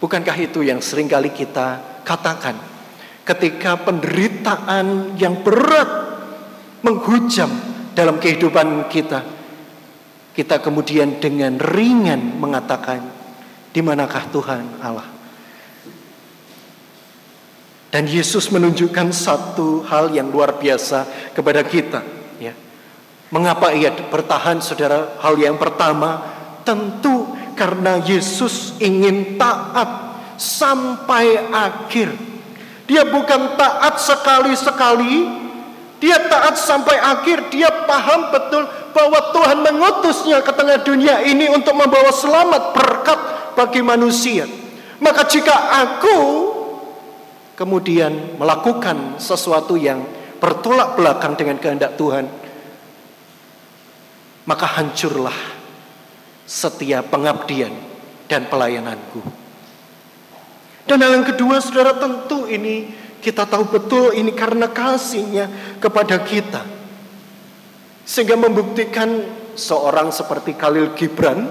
Bukankah 0.00 0.36
itu 0.40 0.64
yang 0.64 0.80
sering 0.80 1.06
kali 1.06 1.28
kita 1.30 2.00
katakan 2.02 2.56
ketika 3.28 3.76
penderitaan 3.76 5.14
yang 5.20 5.44
berat 5.44 5.90
menghujam 6.80 7.52
dalam 7.92 8.16
kehidupan 8.16 8.88
kita 8.88 9.39
kita 10.40 10.56
kemudian 10.64 11.20
dengan 11.20 11.60
ringan 11.60 12.40
mengatakan, 12.40 13.04
di 13.76 13.84
manakah 13.84 14.24
Tuhan 14.32 14.80
Allah? 14.80 15.04
Dan 17.92 18.08
Yesus 18.08 18.48
menunjukkan 18.48 19.12
satu 19.12 19.84
hal 19.84 20.16
yang 20.16 20.32
luar 20.32 20.56
biasa 20.56 21.04
kepada 21.36 21.60
kita. 21.60 22.00
Ya. 22.40 22.56
Mengapa 23.28 23.76
ia 23.76 23.92
bertahan 23.92 24.64
saudara? 24.64 25.20
Hal 25.20 25.36
yang 25.36 25.60
pertama 25.60 26.24
tentu 26.64 27.36
karena 27.52 28.00
Yesus 28.00 28.80
ingin 28.80 29.36
taat 29.36 30.16
sampai 30.40 31.52
akhir. 31.52 32.16
Dia 32.88 33.04
bukan 33.04 33.60
taat 33.60 34.00
sekali-sekali, 34.00 35.39
dia 36.00 36.16
taat 36.32 36.56
sampai 36.56 36.96
akhir. 36.96 37.52
Dia 37.52 37.68
paham 37.84 38.32
betul 38.32 38.64
bahwa 38.96 39.20
Tuhan 39.36 39.58
mengutusnya 39.60 40.40
ke 40.40 40.52
tengah 40.56 40.80
dunia 40.80 41.20
ini 41.22 41.52
untuk 41.52 41.76
membawa 41.76 42.08
selamat 42.08 42.62
berkat 42.72 43.20
bagi 43.52 43.84
manusia. 43.84 44.48
Maka 44.98 45.28
jika 45.28 45.52
aku 45.84 46.18
kemudian 47.54 48.40
melakukan 48.40 49.20
sesuatu 49.20 49.76
yang 49.76 50.00
bertolak 50.40 50.96
belakang 50.96 51.36
dengan 51.36 51.60
kehendak 51.60 52.00
Tuhan, 52.00 52.24
maka 54.48 54.66
hancurlah 54.80 55.36
setiap 56.48 57.12
pengabdian 57.12 57.76
dan 58.24 58.48
pelayananku. 58.48 59.20
Dan 60.88 61.04
hal 61.04 61.22
yang 61.22 61.28
kedua, 61.28 61.60
saudara, 61.60 61.94
tentu 61.94 62.48
ini 62.48 62.88
kita 63.20 63.44
tahu 63.44 63.68
betul 63.68 64.16
ini 64.16 64.32
karena 64.32 64.72
kasihnya 64.72 65.76
kepada 65.78 66.20
kita. 66.24 66.64
Sehingga 68.02 68.34
membuktikan 68.34 69.22
seorang 69.54 70.10
seperti 70.10 70.56
Khalil 70.56 70.96
Gibran 70.96 71.46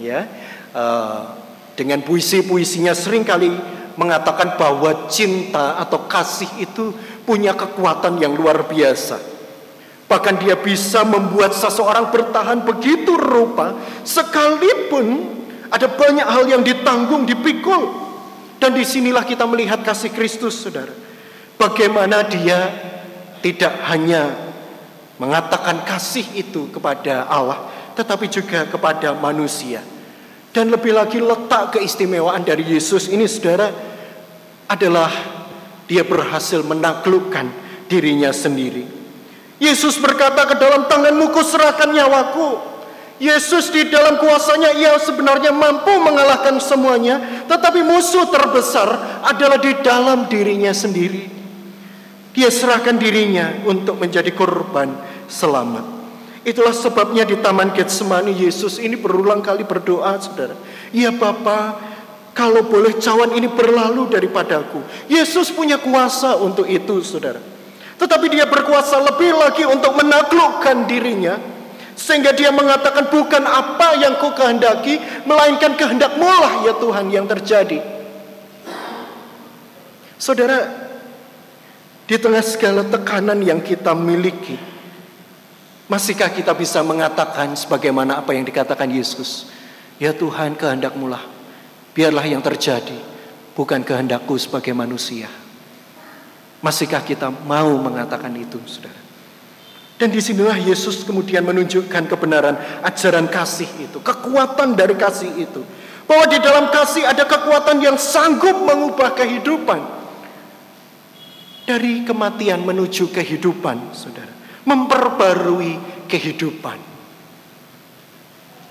ya 0.00 0.26
uh, 0.72 1.38
dengan 1.76 2.02
puisi-puisinya 2.02 2.96
sering 2.96 3.22
kali 3.22 3.52
mengatakan 3.94 4.56
bahwa 4.56 5.06
cinta 5.12 5.76
atau 5.76 6.08
kasih 6.08 6.48
itu 6.58 6.90
punya 7.28 7.52
kekuatan 7.52 8.16
yang 8.16 8.32
luar 8.32 8.66
biasa. 8.66 9.20
Bahkan 10.10 10.42
dia 10.42 10.58
bisa 10.58 11.06
membuat 11.06 11.54
seseorang 11.54 12.10
bertahan 12.10 12.66
begitu 12.66 13.14
rupa 13.14 13.78
sekalipun 14.02 15.38
ada 15.70 15.86
banyak 15.86 16.26
hal 16.26 16.44
yang 16.50 16.62
ditanggung, 16.66 17.22
dipikul. 17.22 18.10
Dan 18.58 18.74
di 18.74 18.82
sinilah 18.82 19.22
kita 19.22 19.46
melihat 19.46 19.80
kasih 19.86 20.10
Kristus, 20.10 20.58
saudara. 20.58 20.92
Bagaimana 21.60 22.24
dia 22.24 22.72
tidak 23.44 23.84
hanya 23.92 24.32
mengatakan 25.20 25.84
kasih 25.84 26.24
itu 26.32 26.72
kepada 26.72 27.28
Allah, 27.28 27.68
tetapi 27.92 28.32
juga 28.32 28.64
kepada 28.64 29.12
manusia. 29.12 29.84
Dan 30.56 30.72
lebih 30.72 30.96
lagi 30.96 31.20
letak 31.20 31.76
keistimewaan 31.76 32.48
dari 32.48 32.64
Yesus 32.64 33.12
ini 33.12 33.28
saudara 33.28 33.68
adalah 34.72 35.12
dia 35.84 36.00
berhasil 36.00 36.64
menaklukkan 36.64 37.52
dirinya 37.92 38.32
sendiri. 38.32 38.88
Yesus 39.60 40.00
berkata 40.00 40.48
ke 40.48 40.56
dalam 40.56 40.88
tanganmu 40.88 41.28
kuserahkan 41.28 41.92
nyawaku. 41.92 42.72
Yesus 43.20 43.68
di 43.68 43.84
dalam 43.92 44.16
kuasanya 44.16 44.72
ia 44.72 44.96
sebenarnya 44.96 45.52
mampu 45.52 45.92
mengalahkan 46.00 46.56
semuanya. 46.56 47.44
Tetapi 47.44 47.84
musuh 47.84 48.32
terbesar 48.32 49.20
adalah 49.28 49.60
di 49.60 49.76
dalam 49.84 50.24
dirinya 50.24 50.72
sendiri. 50.72 51.39
Dia 52.30 52.46
serahkan 52.46 52.94
dirinya 52.94 53.66
untuk 53.66 53.98
menjadi 53.98 54.30
korban 54.30 54.94
selamat. 55.26 56.00
Itulah 56.40 56.72
sebabnya 56.72 57.28
di 57.28 57.36
Taman 57.36 57.76
Getsemani 57.76 58.32
Yesus 58.32 58.80
ini 58.80 58.96
berulang 58.96 59.44
kali 59.44 59.66
berdoa, 59.66 60.16
saudara. 60.16 60.56
Ya 60.88 61.12
Bapa, 61.12 61.76
kalau 62.32 62.64
boleh 62.64 62.96
cawan 62.96 63.36
ini 63.36 63.50
berlalu 63.50 64.08
daripadaku. 64.08 64.80
Yesus 65.10 65.52
punya 65.52 65.76
kuasa 65.76 66.40
untuk 66.40 66.64
itu, 66.64 67.04
saudara. 67.04 67.42
Tetapi 68.00 68.32
dia 68.32 68.48
berkuasa 68.48 68.96
lebih 69.04 69.36
lagi 69.36 69.68
untuk 69.68 69.92
menaklukkan 70.00 70.88
dirinya. 70.88 71.36
Sehingga 71.92 72.32
dia 72.32 72.48
mengatakan 72.48 73.12
bukan 73.12 73.44
apa 73.44 74.00
yang 74.00 74.16
ku 74.16 74.32
kehendaki, 74.32 74.96
melainkan 75.28 75.76
kehendakmu 75.76 76.24
lah 76.24 76.64
ya 76.64 76.72
Tuhan 76.80 77.12
yang 77.12 77.28
terjadi. 77.28 77.84
Saudara, 80.16 80.88
di 82.10 82.18
tengah 82.18 82.42
segala 82.42 82.82
tekanan 82.82 83.38
yang 83.38 83.62
kita 83.62 83.94
miliki, 83.94 84.58
Masihkah 85.90 86.30
kita 86.30 86.54
bisa 86.54 86.86
mengatakan 86.86 87.50
sebagaimana 87.58 88.22
apa 88.22 88.30
yang 88.30 88.46
dikatakan 88.46 88.86
Yesus? 88.94 89.50
Ya 89.98 90.14
Tuhan 90.14 90.54
kehendakmu 90.54 91.10
lah. 91.10 91.26
Biarlah 91.90 92.22
yang 92.30 92.38
terjadi. 92.38 92.94
Bukan 93.58 93.82
kehendakku 93.82 94.38
sebagai 94.38 94.70
manusia. 94.70 95.26
Masihkah 96.62 97.02
kita 97.02 97.34
mau 97.34 97.74
mengatakan 97.82 98.30
itu 98.38 98.62
saudara? 98.70 99.02
Dan 99.98 100.14
di 100.14 100.22
sinilah 100.22 100.62
Yesus 100.62 101.02
kemudian 101.02 101.42
menunjukkan 101.42 102.06
kebenaran 102.06 102.54
ajaran 102.86 103.26
kasih 103.26 103.66
itu. 103.82 103.98
Kekuatan 103.98 104.78
dari 104.78 104.94
kasih 104.94 105.42
itu. 105.42 105.66
Bahwa 106.06 106.30
di 106.30 106.38
dalam 106.38 106.70
kasih 106.70 107.02
ada 107.02 107.26
kekuatan 107.26 107.82
yang 107.82 107.98
sanggup 107.98 108.62
mengubah 108.62 109.10
kehidupan. 109.18 109.99
Dari 111.70 112.02
kematian 112.02 112.66
menuju 112.66 113.14
kehidupan 113.14 113.94
saudara 113.94 114.30
memperbarui 114.66 116.04
kehidupan. 116.10 116.78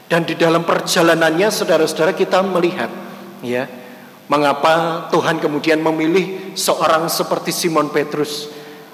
Dan 0.09 0.25
di 0.25 0.33
dalam 0.35 0.65
perjalanannya 0.65 1.47
saudara-saudara 1.53 2.17
kita 2.17 2.41
melihat 2.41 2.89
ya, 3.45 3.69
mengapa 4.25 5.05
Tuhan 5.13 5.37
kemudian 5.37 5.79
memilih 5.79 6.57
seorang 6.57 7.05
seperti 7.07 7.53
Simon 7.53 7.93
Petrus. 7.93 8.49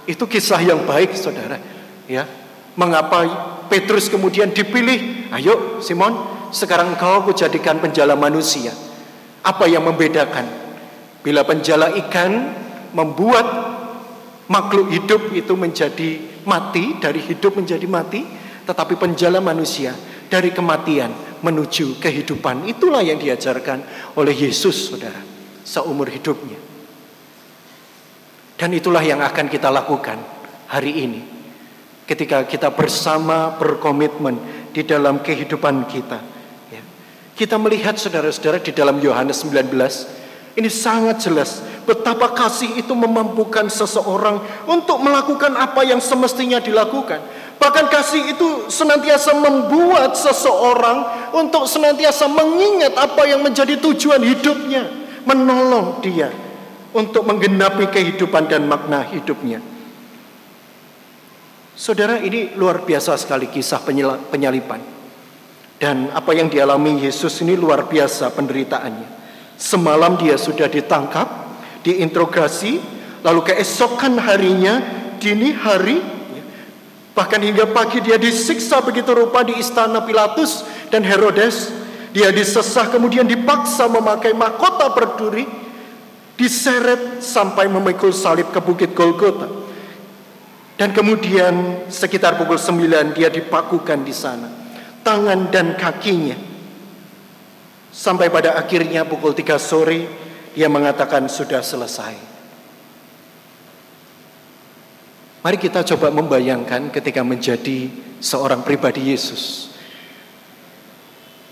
Itu 0.05 0.29
kisah 0.29 0.61
yang 0.61 0.85
baik 0.85 1.17
Saudara, 1.17 1.57
ya. 2.05 2.29
Mengapa 2.77 3.25
Petrus 3.71 4.11
kemudian 4.11 4.53
dipilih? 4.53 5.31
Ayo 5.33 5.81
Simon, 5.81 6.13
sekarang 6.53 6.93
kau 6.99 7.25
kujadikan 7.25 7.81
penjala 7.81 8.13
manusia. 8.13 8.69
Apa 9.41 9.65
yang 9.65 9.87
membedakan? 9.87 10.45
Bila 11.25 11.41
penjala 11.41 11.95
ikan 12.05 12.53
membuat 12.93 13.64
makhluk 14.47 14.93
hidup 14.93 15.21
itu 15.34 15.53
menjadi 15.58 16.10
mati, 16.45 16.97
dari 17.01 17.21
hidup 17.21 17.58
menjadi 17.58 17.86
mati, 17.89 18.21
tetapi 18.65 18.97
penjala 18.97 19.41
manusia 19.41 19.93
dari 20.29 20.49
kematian 20.53 21.41
menuju 21.41 22.01
kehidupan. 22.01 22.65
Itulah 22.69 23.05
yang 23.05 23.21
diajarkan 23.21 23.81
oleh 24.17 24.34
Yesus, 24.34 24.89
saudara, 24.89 25.21
seumur 25.62 26.10
hidupnya. 26.10 26.58
Dan 28.55 28.71
itulah 28.71 29.03
yang 29.03 29.19
akan 29.19 29.51
kita 29.51 29.67
lakukan 29.67 30.17
hari 30.71 31.03
ini. 31.03 31.21
Ketika 32.05 32.45
kita 32.45 32.69
bersama 32.69 33.58
berkomitmen 33.58 34.38
di 34.71 34.86
dalam 34.86 35.25
kehidupan 35.25 35.89
kita. 35.89 36.19
Ya. 36.69 36.84
Kita 37.34 37.58
melihat 37.58 37.97
saudara-saudara 37.97 38.62
di 38.62 38.71
dalam 38.71 39.01
Yohanes 39.01 39.41
19. 39.41 40.24
Ini 40.55 40.71
sangat 40.71 41.19
jelas 41.19 41.59
betapa 41.83 42.31
kasih 42.31 42.79
itu 42.79 42.95
memampukan 42.95 43.67
seseorang 43.67 44.39
untuk 44.71 45.03
melakukan 45.03 45.51
apa 45.53 45.83
yang 45.83 45.99
semestinya 45.99 46.63
dilakukan. 46.63 47.19
Bahkan 47.59 47.85
kasih 47.87 48.35
itu 48.35 48.67
senantiasa 48.67 49.35
membuat 49.35 50.15
seseorang 50.15 51.31
untuk 51.35 51.67
senantiasa 51.67 52.27
mengingat 52.27 52.95
apa 52.95 53.27
yang 53.27 53.43
menjadi 53.43 53.79
tujuan 53.79 54.19
hidupnya, 54.23 54.87
menolong 55.23 55.99
dia 55.99 56.31
untuk 56.91 57.27
menggenapi 57.27 57.91
kehidupan 57.91 58.47
dan 58.47 58.67
makna 58.67 59.03
hidupnya. 59.11 59.59
Saudara, 61.75 62.23
ini 62.23 62.55
luar 62.55 62.87
biasa 62.87 63.19
sekali 63.19 63.51
kisah 63.51 63.83
penyalipan. 64.31 64.79
Dan 65.75 66.07
apa 66.15 66.31
yang 66.31 66.47
dialami 66.47 67.03
Yesus 67.03 67.43
ini 67.43 67.59
luar 67.59 67.91
biasa 67.91 68.31
penderitaannya. 68.31 69.24
Semalam 69.55 70.19
dia 70.19 70.35
sudah 70.35 70.67
ditangkap, 70.67 71.27
diinterogasi, 71.87 72.83
lalu 73.23 73.41
keesokan 73.51 74.19
harinya, 74.19 74.83
dini 75.17 75.55
hari, 75.55 76.03
bahkan 77.15 77.39
hingga 77.39 77.71
pagi 77.71 78.03
dia 78.03 78.19
disiksa 78.19 78.83
begitu 78.83 79.15
rupa 79.15 79.47
di 79.47 79.55
istana 79.55 80.03
Pilatus 80.03 80.67
dan 80.91 81.07
Herodes. 81.07 81.71
Dia 82.15 82.31
disesah 82.31 82.87
kemudian 82.87 83.27
dipaksa 83.27 83.91
memakai 83.91 84.31
mahkota 84.31 84.87
berduri 84.95 85.43
diseret 86.39 87.23
sampai 87.23 87.67
memikul 87.67 88.11
salib 88.11 88.51
ke 88.51 88.59
Bukit 88.59 88.91
Golgota. 88.95 89.47
Dan 90.75 90.91
kemudian 90.91 91.87
sekitar 91.87 92.35
pukul 92.35 92.59
9 92.59 93.15
dia 93.15 93.31
dipakukan 93.31 94.03
di 94.03 94.11
sana. 94.11 94.51
Tangan 95.03 95.47
dan 95.47 95.79
kakinya. 95.79 96.35
Sampai 97.95 98.27
pada 98.27 98.60
akhirnya 98.60 99.08
pukul 99.08 99.31
3 99.31 99.55
sore 99.55 100.03
dia 100.51 100.67
mengatakan 100.67 101.31
sudah 101.31 101.63
selesai. 101.63 102.36
Mari 105.39 105.55
kita 105.55 105.79
coba 105.95 106.12
membayangkan 106.12 106.91
ketika 106.91 107.23
menjadi 107.23 107.88
seorang 108.19 108.67
pribadi 108.67 109.15
Yesus. 109.15 109.71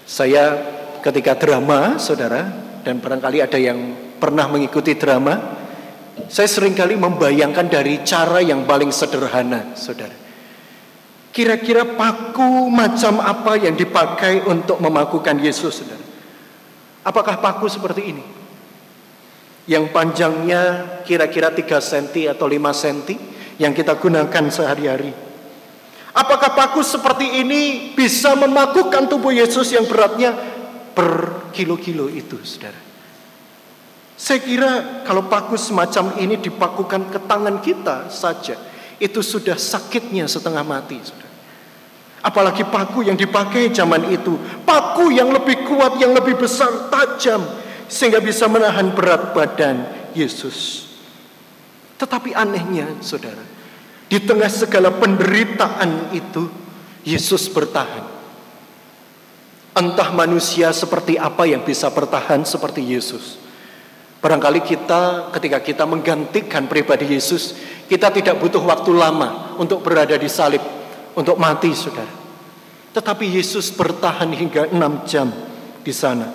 Saya 0.03 0.59
ketika 0.99 1.39
drama, 1.39 1.95
saudara, 1.95 2.51
dan 2.83 2.99
barangkali 2.99 3.39
ada 3.39 3.55
yang 3.55 3.79
pernah 4.19 4.51
mengikuti 4.51 4.99
drama, 4.99 5.39
saya 6.27 6.51
sering 6.51 6.75
kali 6.75 6.99
membayangkan 6.99 7.71
dari 7.71 8.03
cara 8.03 8.43
yang 8.43 8.67
paling 8.67 8.91
sederhana, 8.91 9.79
saudara. 9.79 10.15
Kira-kira 11.31 11.87
paku 11.95 12.67
macam 12.67 13.23
apa 13.23 13.55
yang 13.55 13.79
dipakai 13.79 14.43
untuk 14.43 14.83
memakukan 14.83 15.39
Yesus, 15.39 15.79
saudara? 15.79 16.02
Apakah 17.03 17.43
paku 17.43 17.67
seperti 17.67 18.15
ini? 18.15 18.25
Yang 19.67 19.91
panjangnya 19.91 20.63
kira-kira 21.07 21.51
3 21.51 21.67
cm 21.79 22.35
atau 22.35 22.47
5 22.47 22.59
cm 22.83 22.99
yang 23.59 23.75
kita 23.75 23.95
gunakan 23.99 24.45
sehari-hari. 24.51 25.11
Apakah 26.13 26.53
paku 26.53 26.85
seperti 26.85 27.41
ini 27.41 27.91
bisa 27.97 28.37
memakukan 28.37 29.09
tubuh 29.09 29.33
Yesus 29.33 29.73
yang 29.73 29.89
beratnya 29.89 30.35
berkilo-kilo 30.93 32.05
itu, 32.07 32.37
saudara? 32.45 32.77
Saya 34.13 34.39
kira 34.39 34.71
kalau 35.03 35.25
paku 35.25 35.57
semacam 35.57 36.15
ini 36.21 36.37
dipakukan 36.37 37.09
ke 37.09 37.19
tangan 37.25 37.59
kita 37.59 38.13
saja, 38.13 38.55
itu 39.01 39.19
sudah 39.25 39.57
sakitnya 39.57 40.29
setengah 40.29 40.61
mati. 40.61 41.01
Saudara. 41.01 41.22
Apalagi 42.23 42.63
paku 42.63 43.03
yang 43.03 43.19
dipakai 43.19 43.67
zaman 43.75 44.07
itu, 44.07 44.39
paku 44.63 45.11
yang 45.11 45.27
lebih 45.27 45.67
kuat, 45.67 45.99
yang 45.99 46.15
lebih 46.15 46.39
besar, 46.39 46.87
tajam, 46.87 47.43
sehingga 47.91 48.23
bisa 48.23 48.47
menahan 48.47 48.95
berat 48.95 49.35
badan 49.35 49.83
Yesus. 50.15 50.87
Tetapi 51.99 52.31
anehnya, 52.31 52.87
saudara, 53.03 53.43
di 54.07 54.23
tengah 54.23 54.47
segala 54.47 54.95
penderitaan 54.95 56.15
itu, 56.15 56.47
Yesus 57.03 57.51
bertahan. 57.51 58.07
Entah 59.75 60.09
manusia 60.15 60.71
seperti 60.71 61.19
apa 61.19 61.43
yang 61.43 61.67
bisa 61.67 61.91
bertahan 61.91 62.47
seperti 62.47 62.87
Yesus. 62.87 63.41
Barangkali 64.23 64.63
kita 64.63 65.27
ketika 65.35 65.59
kita 65.59 65.83
menggantikan 65.83 66.71
pribadi 66.71 67.11
Yesus, 67.11 67.59
kita 67.91 68.07
tidak 68.15 68.39
butuh 68.39 68.63
waktu 68.63 68.95
lama 68.95 69.59
untuk 69.59 69.83
berada 69.83 70.15
di 70.15 70.31
salib, 70.31 70.63
untuk 71.17 71.37
mati 71.37 71.73
saudara. 71.73 72.21
Tetapi 72.93 73.25
Yesus 73.25 73.73
bertahan 73.73 74.29
hingga 74.29 74.69
enam 74.69 75.01
jam 75.05 75.29
di 75.81 75.93
sana. 75.93 76.29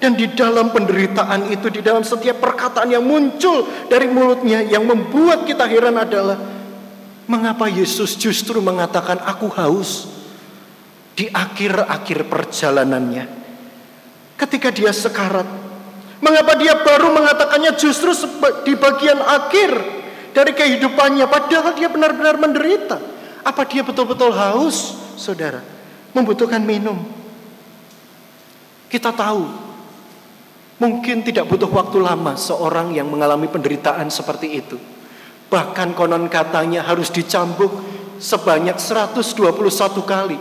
Dan 0.00 0.16
di 0.16 0.32
dalam 0.32 0.72
penderitaan 0.72 1.52
itu, 1.52 1.68
di 1.68 1.84
dalam 1.84 2.00
setiap 2.00 2.40
perkataan 2.40 2.88
yang 2.88 3.04
muncul 3.04 3.68
dari 3.86 4.08
mulutnya 4.08 4.64
yang 4.64 4.88
membuat 4.88 5.44
kita 5.44 5.68
heran 5.68 6.00
adalah 6.00 6.40
mengapa 7.28 7.68
Yesus 7.68 8.16
justru 8.16 8.64
mengatakan 8.64 9.20
aku 9.20 9.52
haus 9.60 10.08
di 11.12 11.28
akhir-akhir 11.28 12.26
perjalanannya. 12.32 13.24
Ketika 14.40 14.72
dia 14.72 14.88
sekarat, 14.88 15.60
Mengapa 16.20 16.52
dia 16.60 16.76
baru 16.84 17.16
mengatakannya 17.16 17.80
justru 17.80 18.12
di 18.68 18.76
bagian 18.76 19.24
akhir 19.24 19.72
dari 20.36 20.52
kehidupannya 20.52 21.24
padahal 21.24 21.72
dia 21.72 21.88
benar-benar 21.88 22.36
menderita. 22.36 23.00
Apa 23.40 23.64
dia 23.64 23.80
betul-betul 23.80 24.32
haus, 24.32 24.96
Saudara? 25.16 25.64
Membutuhkan 26.12 26.60
minum. 26.60 27.00
Kita 28.90 29.14
tahu 29.14 29.46
mungkin 30.82 31.22
tidak 31.22 31.46
butuh 31.46 31.70
waktu 31.70 32.02
lama 32.02 32.34
seorang 32.34 32.90
yang 32.96 33.06
mengalami 33.06 33.46
penderitaan 33.46 34.10
seperti 34.10 34.58
itu. 34.58 34.76
Bahkan 35.46 35.94
konon 35.94 36.26
katanya 36.26 36.82
harus 36.82 37.10
dicambuk 37.14 37.70
sebanyak 38.18 38.76
121 38.78 40.02
kali. 40.02 40.38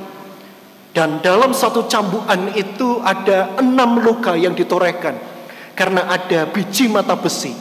Dan 0.89 1.21
dalam 1.21 1.53
satu 1.53 1.85
cambukan 1.85 2.49
itu 2.57 2.97
ada 3.05 3.53
enam 3.61 4.01
luka 4.01 4.33
yang 4.33 4.57
ditorehkan 4.57 5.21
karena 5.77 6.09
ada 6.09 6.49
biji 6.49 6.89
mata 6.89 7.13
besi. 7.13 7.53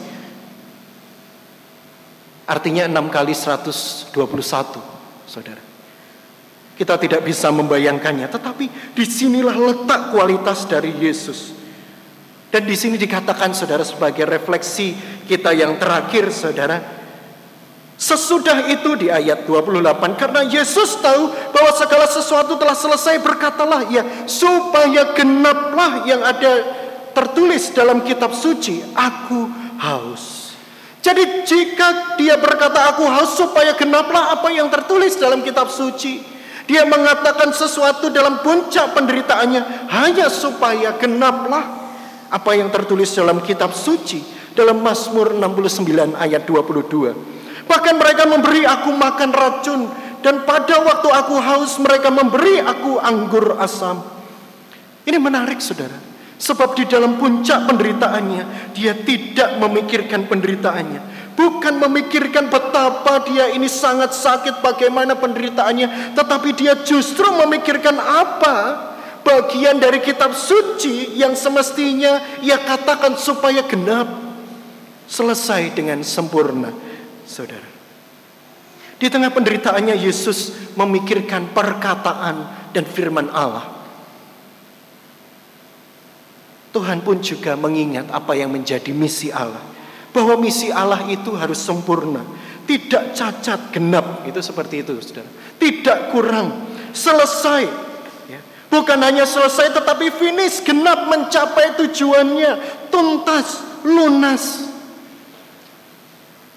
Artinya 2.48 2.88
6 2.88 3.12
kali 3.12 3.37
121, 3.37 4.97
saudara. 5.28 5.60
Kita 6.74 6.96
tidak 6.96 7.26
bisa 7.26 7.52
membayangkannya, 7.52 8.30
tetapi 8.32 8.94
di 8.96 9.04
sinilah 9.04 9.54
letak 9.54 10.14
kualitas 10.14 10.64
dari 10.64 10.94
Yesus. 10.94 11.52
Dan 12.48 12.64
di 12.64 12.72
sini 12.72 12.96
dikatakan 12.96 13.52
saudara 13.52 13.84
sebagai 13.84 14.24
refleksi 14.24 14.96
kita 15.28 15.52
yang 15.52 15.76
terakhir 15.76 16.32
saudara. 16.32 16.96
Sesudah 17.98 18.70
itu 18.70 18.94
di 18.94 19.10
ayat 19.10 19.42
28 19.42 19.82
karena 20.14 20.46
Yesus 20.46 21.02
tahu 21.02 21.34
bahwa 21.50 21.72
segala 21.74 22.06
sesuatu 22.06 22.54
telah 22.54 22.78
selesai 22.78 23.18
berkatalah 23.26 23.90
ya 23.90 24.06
supaya 24.30 25.18
genaplah 25.18 26.06
yang 26.06 26.22
ada 26.22 26.62
tertulis 27.10 27.74
dalam 27.74 28.06
kitab 28.06 28.30
suci, 28.38 28.86
aku 28.94 29.50
haus. 29.82 30.38
Jadi 30.98 31.46
jika 31.46 32.18
dia 32.18 32.34
berkata 32.37 32.90
aku 32.94 33.06
haus 33.06 33.38
supaya 33.38 33.74
genaplah 33.78 34.34
apa 34.34 34.50
yang 34.50 34.66
tertulis 34.66 35.14
dalam 35.14 35.46
kitab 35.46 35.70
suci. 35.70 36.37
Dia 36.68 36.84
mengatakan 36.84 37.48
sesuatu 37.54 38.12
dalam 38.12 38.44
puncak 38.44 38.92
penderitaannya 38.92 39.88
hanya 39.88 40.28
supaya 40.28 41.00
genaplah 41.00 41.64
apa 42.28 42.50
yang 42.52 42.68
tertulis 42.68 43.08
dalam 43.16 43.40
kitab 43.40 43.72
suci 43.72 44.20
dalam 44.52 44.84
Mazmur 44.84 45.32
69 45.32 46.12
ayat 46.18 46.44
22. 46.44 47.64
Bahkan 47.64 47.94
mereka 47.96 48.28
memberi 48.28 48.68
aku 48.68 48.90
makan 48.92 49.30
racun 49.32 49.80
dan 50.20 50.44
pada 50.44 50.82
waktu 50.82 51.08
aku 51.08 51.34
haus 51.40 51.78
mereka 51.80 52.12
memberi 52.12 52.61
aku 52.61 53.00
anggur 53.00 53.56
asam. 53.62 54.02
Ini 55.08 55.16
menarik 55.16 55.62
saudara. 55.62 56.07
Sebab 56.38 56.79
di 56.79 56.87
dalam 56.87 57.18
puncak 57.18 57.66
penderitaannya, 57.66 58.70
dia 58.70 58.94
tidak 58.94 59.59
memikirkan 59.59 60.31
penderitaannya. 60.31 61.18
bukan 61.38 61.79
memikirkan 61.79 62.51
betapa 62.51 63.22
dia 63.22 63.55
ini 63.55 63.70
sangat 63.70 64.11
sakit, 64.11 64.59
bagaimana 64.59 65.14
penderitaannya, 65.14 66.18
tetapi 66.18 66.51
dia 66.51 66.74
justru 66.83 67.31
memikirkan 67.31 67.94
apa 67.94 68.57
bagian 69.22 69.79
dari 69.79 70.03
kitab 70.03 70.35
suci 70.35 71.14
yang 71.14 71.38
semestinya 71.38 72.42
ia 72.42 72.59
katakan 72.59 73.14
supaya 73.14 73.62
genap 73.70 74.11
selesai 75.07 75.79
dengan 75.79 76.03
sempurna, 76.03 76.74
saudara. 77.22 77.70
Di 78.98 79.07
tengah 79.07 79.31
penderitaannya 79.31 79.94
Yesus 79.94 80.74
memikirkan 80.74 81.55
perkataan 81.55 82.37
dan 82.74 82.83
firman 82.83 83.31
Allah. 83.31 83.77
Tuhan 86.68 87.00
pun 87.00 87.18
juga 87.24 87.57
mengingat 87.57 88.12
apa 88.12 88.37
yang 88.37 88.52
menjadi 88.52 88.92
misi 88.92 89.33
Allah. 89.33 89.62
Bahwa 90.12 90.37
misi 90.37 90.68
Allah 90.68 91.04
itu 91.09 91.33
harus 91.33 91.61
sempurna. 91.61 92.20
Tidak 92.68 93.16
cacat, 93.16 93.72
genap. 93.72 94.28
Itu 94.28 94.44
seperti 94.44 94.85
itu, 94.85 94.92
saudara. 95.00 95.28
Tidak 95.57 96.12
kurang. 96.12 96.68
Selesai. 96.92 97.64
Ya. 98.28 98.40
Bukan 98.68 98.98
hanya 99.00 99.24
selesai 99.24 99.72
tetapi 99.72 100.12
finish. 100.12 100.61
Genap 100.61 101.09
mencapai 101.09 101.81
tujuannya. 101.81 102.85
Tuntas, 102.92 103.64
lunas. 103.88 104.68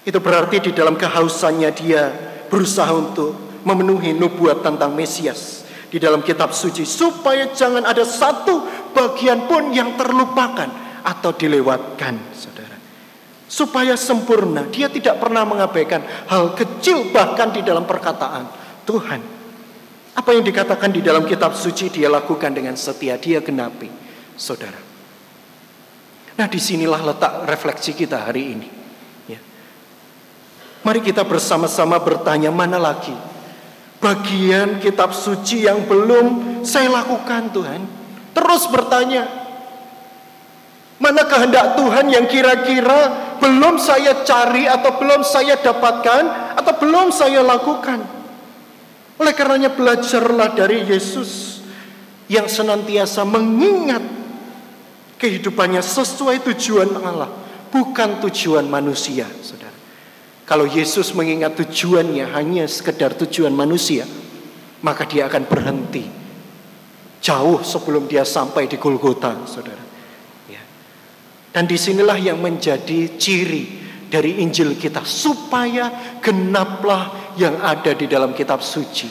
Itu 0.04 0.18
berarti 0.20 0.58
di 0.58 0.72
dalam 0.76 0.98
kehausannya 0.98 1.70
dia 1.72 2.12
berusaha 2.52 2.90
untuk 2.92 3.62
memenuhi 3.62 4.12
nubuat 4.12 4.60
tentang 4.60 4.92
Mesias 4.92 5.62
di 5.92 6.00
dalam 6.00 6.24
kitab 6.24 6.56
suci 6.56 6.88
supaya 6.88 7.52
jangan 7.52 7.84
ada 7.84 8.00
satu 8.00 8.64
bagian 8.92 9.48
pun 9.50 9.72
yang 9.72 9.98
terlupakan 9.98 10.68
atau 11.02 11.30
dilewatkan, 11.34 12.14
Saudara. 12.32 12.76
Supaya 13.48 13.98
sempurna, 13.98 14.68
dia 14.72 14.88
tidak 14.88 15.20
pernah 15.20 15.44
mengabaikan 15.44 16.00
hal 16.30 16.56
kecil 16.56 17.12
bahkan 17.12 17.52
di 17.52 17.60
dalam 17.60 17.84
perkataan 17.84 18.48
Tuhan. 18.88 19.20
Apa 20.12 20.30
yang 20.36 20.44
dikatakan 20.44 20.92
di 20.92 21.00
dalam 21.00 21.24
kitab 21.24 21.56
suci 21.56 21.88
dia 21.88 22.08
lakukan 22.08 22.52
dengan 22.52 22.76
setia, 22.76 23.16
dia 23.16 23.40
genapi, 23.40 23.88
Saudara. 24.36 24.80
Nah, 26.32 26.46
di 26.48 26.60
sinilah 26.60 27.00
letak 27.12 27.44
refleksi 27.44 27.92
kita 27.92 28.24
hari 28.28 28.56
ini. 28.56 28.68
Ya. 29.28 29.40
Mari 30.84 31.04
kita 31.04 31.24
bersama-sama 31.28 32.00
bertanya 32.00 32.48
mana 32.48 32.80
lagi 32.80 33.32
bagian 34.02 34.82
kitab 34.82 35.14
suci 35.14 35.62
yang 35.70 35.86
belum 35.86 36.60
saya 36.66 36.90
lakukan 36.90 37.54
Tuhan. 37.54 37.82
Terus 38.32 38.64
bertanya, 38.72 39.28
mana 40.96 41.22
kehendak 41.28 41.76
Tuhan 41.76 42.06
yang 42.08 42.24
kira-kira 42.30 43.00
belum 43.42 43.76
saya 43.76 44.24
cari 44.24 44.64
atau 44.70 44.96
belum 44.96 45.20
saya 45.26 45.60
dapatkan 45.60 46.54
atau 46.56 46.72
belum 46.80 47.12
saya 47.12 47.44
lakukan. 47.44 48.00
Oleh 49.20 49.34
karenanya 49.36 49.74
belajarlah 49.76 50.56
dari 50.56 50.88
Yesus 50.88 51.60
yang 52.30 52.48
senantiasa 52.48 53.28
mengingat 53.28 54.00
kehidupannya 55.20 55.84
sesuai 55.84 56.40
tujuan 56.54 56.90
Allah, 57.04 57.28
bukan 57.68 58.22
tujuan 58.26 58.64
manusia, 58.66 59.28
Saudara. 59.44 59.74
Kalau 60.48 60.66
Yesus 60.66 61.12
mengingat 61.14 61.54
tujuannya 61.54 62.32
hanya 62.32 62.64
sekedar 62.66 63.14
tujuan 63.14 63.54
manusia, 63.54 64.08
maka 64.82 65.06
dia 65.06 65.30
akan 65.30 65.44
berhenti 65.46 66.21
jauh 67.22 67.62
sebelum 67.62 68.10
dia 68.10 68.26
sampai 68.26 68.66
di 68.66 68.76
Golgota, 68.76 69.46
saudara. 69.46 69.80
Ya. 70.50 70.58
Dan 71.54 71.70
di 71.70 71.78
sinilah 71.78 72.18
yang 72.18 72.42
menjadi 72.42 73.14
ciri 73.14 73.80
dari 74.10 74.42
Injil 74.42 74.74
kita 74.74 75.06
supaya 75.06 76.18
genaplah 76.18 77.32
yang 77.38 77.62
ada 77.62 77.94
di 77.94 78.10
dalam 78.10 78.34
kitab 78.34 78.60
suci. 78.60 79.08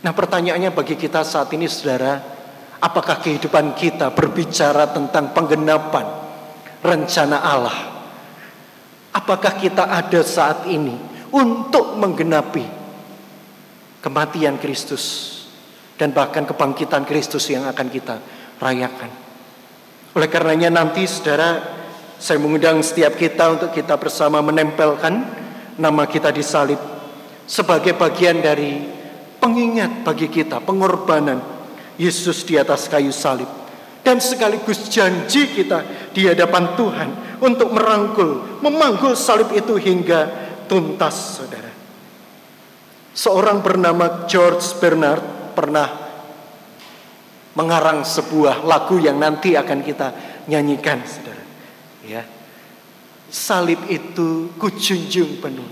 Nah 0.00 0.16
pertanyaannya 0.16 0.72
bagi 0.72 0.96
kita 0.96 1.20
saat 1.20 1.52
ini 1.52 1.68
saudara, 1.68 2.18
apakah 2.80 3.20
kehidupan 3.20 3.76
kita 3.76 4.16
berbicara 4.16 4.88
tentang 4.90 5.36
penggenapan 5.36 6.06
rencana 6.80 7.38
Allah? 7.44 7.78
Apakah 9.12 9.60
kita 9.60 9.92
ada 9.92 10.24
saat 10.24 10.64
ini 10.72 10.96
untuk 11.30 12.00
menggenapi 12.00 12.64
kematian 14.00 14.56
Kristus 14.56 15.39
dan 16.00 16.16
bahkan 16.16 16.48
kebangkitan 16.48 17.04
Kristus 17.04 17.52
yang 17.52 17.68
akan 17.68 17.92
kita 17.92 18.16
rayakan. 18.56 19.12
Oleh 20.16 20.28
karenanya 20.32 20.72
nanti 20.72 21.04
saudara 21.04 21.60
saya 22.16 22.40
mengundang 22.40 22.80
setiap 22.80 23.20
kita 23.20 23.52
untuk 23.52 23.68
kita 23.76 24.00
bersama 24.00 24.40
menempelkan 24.40 25.20
nama 25.76 26.08
kita 26.08 26.32
di 26.32 26.40
salib 26.40 26.80
sebagai 27.44 27.92
bagian 27.92 28.40
dari 28.40 28.80
pengingat 29.36 30.00
bagi 30.00 30.32
kita 30.32 30.64
pengorbanan 30.64 31.44
Yesus 32.00 32.48
di 32.48 32.56
atas 32.56 32.88
kayu 32.88 33.12
salib 33.12 33.48
dan 34.00 34.16
sekaligus 34.24 34.88
janji 34.88 35.52
kita 35.52 35.84
di 36.16 36.24
hadapan 36.24 36.72
Tuhan 36.80 37.08
untuk 37.44 37.76
merangkul, 37.76 38.60
memanggul 38.64 39.12
salib 39.12 39.52
itu 39.52 39.76
hingga 39.76 40.48
tuntas, 40.64 41.40
saudara. 41.40 41.72
Seorang 43.12 43.60
bernama 43.60 44.24
George 44.24 44.64
Bernard 44.80 45.39
pernah 45.52 46.10
mengarang 47.54 48.06
sebuah 48.06 48.62
lagu 48.62 48.96
yang 49.02 49.18
nanti 49.18 49.58
akan 49.58 49.82
kita 49.82 50.08
nyanyikan, 50.46 51.02
saudara. 51.02 51.44
Ya, 52.06 52.22
salib 53.30 53.86
itu 53.90 54.54
kujunjung 54.58 55.38
penuh. 55.42 55.70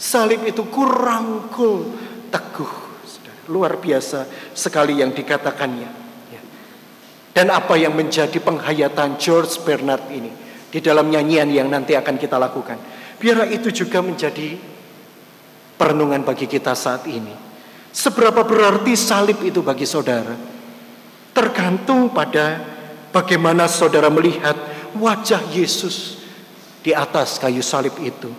Salib 0.00 0.44
itu 0.48 0.64
kurangkul 0.72 1.92
teguh. 2.32 2.74
Saudara. 3.04 3.40
Luar 3.52 3.76
biasa 3.76 4.24
sekali 4.56 5.00
yang 5.00 5.12
dikatakannya. 5.12 5.90
Ya. 6.32 6.42
Dan 7.36 7.52
apa 7.52 7.76
yang 7.76 7.92
menjadi 7.92 8.40
penghayatan 8.40 9.20
George 9.20 9.60
Bernard 9.60 10.08
ini 10.08 10.32
di 10.70 10.78
dalam 10.78 11.10
nyanyian 11.10 11.50
yang 11.50 11.68
nanti 11.68 11.98
akan 11.98 12.16
kita 12.16 12.38
lakukan. 12.40 12.78
Biar 13.20 13.52
itu 13.52 13.68
juga 13.68 14.00
menjadi 14.00 14.56
perenungan 15.76 16.24
bagi 16.24 16.48
kita 16.48 16.72
saat 16.72 17.04
ini. 17.04 17.49
Seberapa 17.90 18.46
berarti 18.46 18.94
salib 18.94 19.42
itu 19.42 19.66
bagi 19.66 19.82
saudara? 19.82 20.34
Tergantung 21.34 22.14
pada 22.14 22.62
bagaimana 23.10 23.66
saudara 23.66 24.06
melihat 24.06 24.54
wajah 24.94 25.42
Yesus 25.50 26.22
di 26.86 26.94
atas 26.94 27.42
kayu 27.42 27.62
salib 27.66 27.94
itu. 27.98 28.30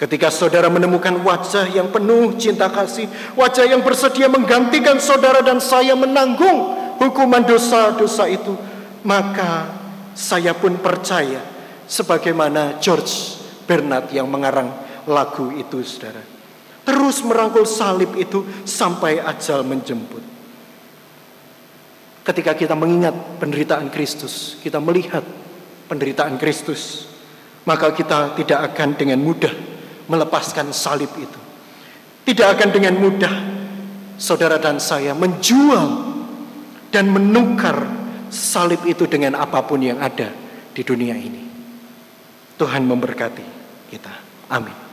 Ketika 0.00 0.32
saudara 0.32 0.70
menemukan 0.72 1.12
wajah 1.20 1.68
yang 1.74 1.92
penuh 1.92 2.38
cinta 2.40 2.70
kasih, 2.70 3.10
wajah 3.34 3.66
yang 3.68 3.82
bersedia 3.84 4.30
menggantikan 4.30 4.96
saudara 4.96 5.44
dan 5.44 5.58
saya 5.60 5.92
menanggung 5.98 6.78
hukuman 7.02 7.42
dosa-dosa 7.44 8.30
itu, 8.30 8.54
maka 9.02 9.74
saya 10.14 10.54
pun 10.54 10.78
percaya 10.78 11.42
sebagaimana 11.84 12.78
George 12.78 13.42
Bernard 13.66 14.08
yang 14.14 14.30
mengarang 14.30 14.70
lagu 15.04 15.50
itu, 15.50 15.82
saudara 15.82 16.37
terus 16.88 17.20
merangkul 17.20 17.68
salib 17.68 18.16
itu 18.16 18.64
sampai 18.64 19.20
ajal 19.20 19.60
menjemput. 19.60 20.24
Ketika 22.24 22.56
kita 22.56 22.72
mengingat 22.72 23.12
penderitaan 23.36 23.92
Kristus, 23.92 24.56
kita 24.64 24.80
melihat 24.80 25.20
penderitaan 25.92 26.40
Kristus, 26.40 27.04
maka 27.68 27.92
kita 27.92 28.32
tidak 28.40 28.72
akan 28.72 28.96
dengan 28.96 29.20
mudah 29.20 29.52
melepaskan 30.08 30.72
salib 30.72 31.12
itu. 31.20 31.40
Tidak 32.24 32.48
akan 32.48 32.68
dengan 32.72 32.96
mudah 32.96 33.34
saudara 34.16 34.56
dan 34.56 34.80
saya 34.80 35.12
menjual 35.12 36.16
dan 36.88 37.12
menukar 37.12 37.84
salib 38.32 38.80
itu 38.88 39.04
dengan 39.04 39.36
apa 39.36 39.60
pun 39.64 39.80
yang 39.84 40.00
ada 40.00 40.32
di 40.72 40.80
dunia 40.80 41.16
ini. 41.16 41.44
Tuhan 42.56 42.84
memberkati 42.84 43.44
kita. 43.92 44.12
Amin. 44.52 44.87